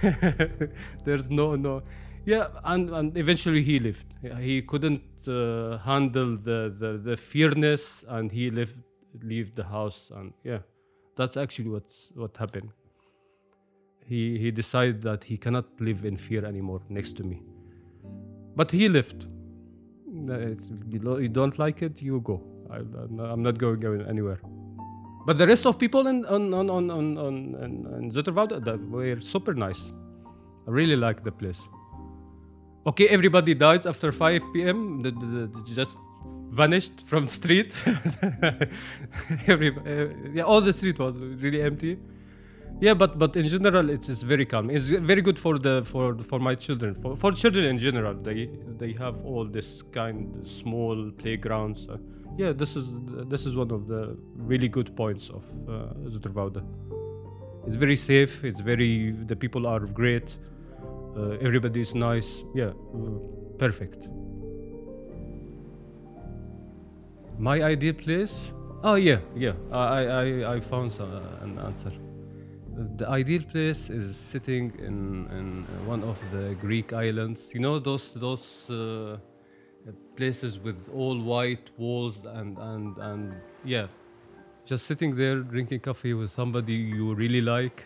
There's 1.04 1.30
no 1.30 1.54
no. 1.54 1.82
Yeah, 2.24 2.48
and, 2.64 2.90
and 2.90 3.16
eventually 3.16 3.62
he. 3.62 3.94
Yeah, 4.22 4.38
He 4.40 4.60
couldn't 4.62 5.02
uh, 5.28 5.78
handle 5.78 6.36
the, 6.36 6.74
the, 6.76 6.98
the 6.98 7.16
fearness 7.16 8.04
and 8.08 8.30
he 8.30 8.50
left 8.50 8.76
leave 9.22 9.54
the 9.54 9.64
house 9.64 10.10
and 10.14 10.32
yeah, 10.44 10.58
that's 11.16 11.36
actually 11.36 11.70
what's 11.70 12.10
what 12.14 12.36
happened. 12.36 12.70
He 14.06 14.38
he 14.38 14.50
decided 14.50 15.02
that 15.02 15.24
he 15.24 15.36
cannot 15.36 15.66
live 15.80 16.04
in 16.04 16.16
fear 16.16 16.44
anymore 16.44 16.80
next 16.88 17.16
to 17.16 17.24
me. 17.24 17.42
But 18.56 18.70
he 18.70 18.88
left. 18.88 19.26
Uh, 20.28 20.32
it's- 20.52 20.70
you 20.90 21.28
don't 21.28 21.58
like 21.58 21.82
it, 21.82 22.00
you 22.02 22.20
go. 22.20 22.40
I, 22.70 22.76
I'm 23.32 23.42
not- 23.42 23.58
going 23.58 24.02
anywhere. 24.08 24.40
But 25.26 25.36
the 25.38 25.46
rest 25.46 25.66
of 25.66 25.78
people 25.78 26.06
in 26.06 26.24
on 26.26 26.54
on 26.54 26.70
on 26.70 26.90
on 26.90 27.18
on, 27.18 28.90
were 28.90 29.20
super 29.20 29.54
nice. 29.54 29.92
I 30.66 30.70
really 30.70 30.96
like 30.96 31.22
the 31.22 31.32
place. 31.32 31.68
Okay, 32.86 33.08
everybody 33.08 33.54
died 33.54 33.84
after 33.86 34.12
5 34.12 34.42
p.m. 34.54 35.02
The, 35.02 35.10
the, 35.10 35.46
the- 35.52 35.74
just 35.74 35.98
vanished 36.50 37.00
from 37.00 37.26
the 37.26 37.32
street. 37.32 37.82
Uh, 39.48 40.08
yeah, 40.32 40.42
all 40.42 40.60
the 40.60 40.72
street 40.72 40.98
was 40.98 41.14
really 41.16 41.62
empty. 41.62 41.98
Yeah, 42.80 42.94
but 42.94 43.18
but 43.18 43.34
in 43.36 43.46
general, 43.48 43.90
it's, 43.90 44.08
it's 44.08 44.22
very 44.22 44.46
calm. 44.46 44.70
It's 44.70 44.84
very 44.84 45.22
good 45.22 45.38
for 45.38 45.58
the 45.58 45.82
for 45.84 46.16
for 46.18 46.38
my 46.38 46.54
children. 46.54 46.94
For 46.94 47.16
for 47.16 47.32
children 47.32 47.64
in 47.64 47.78
general, 47.78 48.14
they 48.14 48.50
they 48.78 48.92
have 48.92 49.24
all 49.24 49.44
this 49.44 49.82
kind 49.92 50.46
small 50.46 51.10
playgrounds. 51.18 51.88
Uh, 51.88 51.96
yeah, 52.36 52.52
this 52.52 52.76
is 52.76 52.86
this 53.28 53.46
is 53.46 53.56
one 53.56 53.72
of 53.72 53.88
the 53.88 54.16
really 54.36 54.68
good 54.68 54.94
points 54.96 55.30
of 55.30 55.44
uh. 55.68 56.60
It's 57.66 57.76
very 57.76 57.96
safe. 57.96 58.44
It's 58.44 58.60
very 58.60 59.10
the 59.10 59.36
people 59.36 59.66
are 59.66 59.80
great. 59.80 60.38
Uh, 61.16 61.30
everybody 61.40 61.80
is 61.80 61.94
nice. 61.94 62.44
Yeah, 62.54 62.66
uh, 62.66 63.18
perfect. 63.58 64.08
My 67.38 67.62
ideal 67.62 67.94
place? 67.94 68.52
Oh 68.82 68.96
yeah, 68.96 69.20
yeah. 69.36 69.52
I 69.72 70.04
I 70.06 70.54
I 70.56 70.60
found 70.60 70.92
some, 70.92 71.12
uh, 71.12 71.44
an 71.44 71.58
answer. 71.58 71.92
The 72.96 73.08
ideal 73.08 73.42
place 73.42 73.90
is 73.90 74.16
sitting 74.16 74.72
in, 74.78 75.26
in 75.36 75.66
one 75.86 76.02
of 76.04 76.18
the 76.32 76.54
Greek 76.60 76.92
islands. 76.92 77.50
You 77.54 77.60
know 77.60 77.78
those 77.78 78.12
those 78.14 78.70
uh, 78.70 79.16
places 80.16 80.58
with 80.58 80.88
all 80.94 81.20
white 81.20 81.70
walls 81.78 82.24
and 82.24 82.58
and 82.58 82.98
and 82.98 83.34
yeah, 83.64 83.86
just 84.64 84.86
sitting 84.86 85.16
there 85.16 85.36
drinking 85.40 85.80
coffee 85.80 86.14
with 86.14 86.30
somebody 86.30 86.74
you 86.74 87.14
really 87.14 87.40
like. 87.40 87.84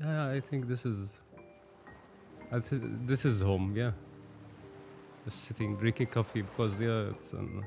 Yeah, 0.00 0.28
I 0.28 0.40
think 0.40 0.68
this 0.68 0.84
is 0.86 1.16
this 3.06 3.24
is 3.24 3.40
home. 3.40 3.74
Yeah, 3.76 3.92
just 5.24 5.44
sitting 5.44 5.76
drinking 5.76 6.08
coffee 6.08 6.42
because 6.42 6.80
yeah, 6.80 7.10
it's 7.10 7.32
um, 7.32 7.64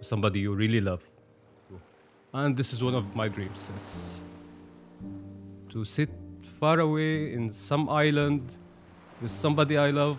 somebody 0.00 0.40
you 0.40 0.54
really 0.54 0.80
love. 0.80 1.02
And 2.32 2.56
this 2.56 2.72
is 2.72 2.82
one 2.82 2.94
of 2.94 3.14
my 3.16 3.28
dreams. 3.28 3.68
It's 3.76 4.20
to 5.70 5.84
sit 5.84 6.10
far 6.58 6.80
away 6.80 7.32
in 7.32 7.52
some 7.52 7.88
island 7.88 8.42
with 9.20 9.30
somebody 9.30 9.76
I 9.76 9.90
love, 9.90 10.18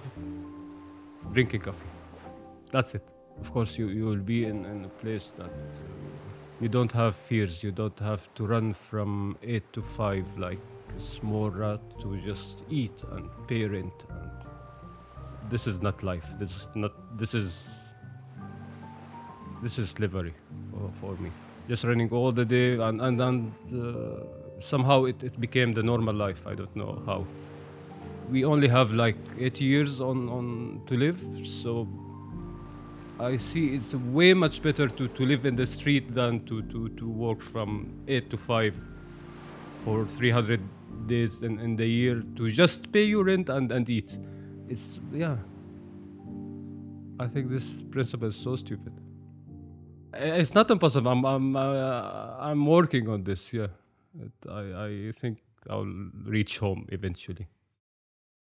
drinking 1.34 1.62
coffee. 1.62 1.88
That's 2.72 2.96
it. 2.96 3.04
Of 3.40 3.52
course, 3.52 3.78
you, 3.78 3.88
you 3.90 4.06
will 4.06 4.18
be 4.36 4.46
in, 4.46 4.66
in 4.66 4.86
a 4.86 4.90
place 4.90 5.32
that 5.38 5.46
uh, 5.46 6.60
you 6.60 6.70
don't 6.70 6.92
have 6.92 7.16
fears. 7.16 7.64
You 7.64 7.72
don't 7.72 7.98
have 8.00 8.34
to 8.36 8.46
run 8.46 8.74
from 8.74 9.38
8 9.42 9.74
to 9.74 9.82
5 9.82 10.38
like 10.38 10.60
a 10.96 11.00
small 11.00 11.50
rat 11.50 11.82
to 12.02 12.18
just 12.22 12.64
eat 12.70 13.04
and 13.12 13.30
pay 13.48 13.66
rent. 13.66 13.94
And 14.10 14.32
this 15.50 15.66
is 15.66 15.82
not 15.82 16.04
life. 16.04 16.28
This 16.40 16.56
is 16.56 16.68
not. 16.76 16.94
This 17.18 17.34
is. 17.34 17.68
This 19.62 19.78
is 19.78 19.90
slavery 19.90 20.34
for, 20.72 20.92
for 21.00 21.22
me. 21.22 21.32
Just 21.68 21.84
running 21.84 22.10
all 22.10 22.32
the 22.32 22.46
day 22.46 22.74
and 22.78 23.02
and 23.02 23.22
and 23.22 23.54
uh, 23.74 24.24
somehow 24.60 25.06
it, 25.06 25.24
it 25.24 25.40
became 25.40 25.74
the 25.74 25.84
normal 25.84 26.16
life. 26.16 26.48
I 26.48 26.56
don't 26.56 26.76
know 26.76 27.02
how. 27.06 27.26
We 28.30 28.46
only 28.46 28.68
have 28.68 28.92
like 28.92 29.18
eight 29.40 29.62
years 29.62 30.00
on 30.00 30.30
on 30.30 30.82
to 30.88 30.98
live, 30.98 31.22
so 31.46 31.88
I 33.22 33.38
see 33.38 33.76
it's 33.76 33.94
way 33.94 34.34
much 34.34 34.64
better 34.64 34.88
to, 34.88 35.08
to 35.08 35.26
live 35.26 35.46
in 35.46 35.56
the 35.56 35.68
street 35.68 36.12
than 36.16 36.44
to, 36.46 36.64
to, 36.64 36.90
to 36.90 37.08
work 37.08 37.44
from 37.44 37.94
8 38.08 38.32
to 38.32 38.38
5 38.38 38.76
for 39.86 40.08
300 40.08 40.60
days 41.08 41.44
in, 41.44 41.60
in 41.60 41.76
the 41.76 41.86
year 41.86 42.24
to 42.36 42.50
just 42.50 42.92
pay 42.92 43.04
your 43.04 43.24
rent 43.24 43.48
and, 43.50 43.72
and 43.72 43.88
eat. 43.88 44.18
It's, 44.68 45.00
yeah. 45.14 45.38
I 47.20 47.28
think 47.28 47.52
this 47.52 47.84
principle 47.84 48.30
is 48.30 48.36
so 48.36 48.56
stupid. 48.56 49.01
I- 50.14 50.40
It's 50.42 50.54
not 50.54 50.70
impossible. 50.72 51.12
I'm, 51.12 51.26
I'm, 51.26 51.56
uh, 51.56 52.36
I'm 52.40 52.66
working 52.66 53.08
on 53.10 53.24
this, 53.24 53.54
yeah. 53.54 53.68
It, 54.20 54.32
I, 54.50 54.86
I 54.88 55.12
think 55.14 55.40
I'll 55.70 55.86
reach 56.26 56.60
home 56.60 56.86
eventually. 56.90 57.48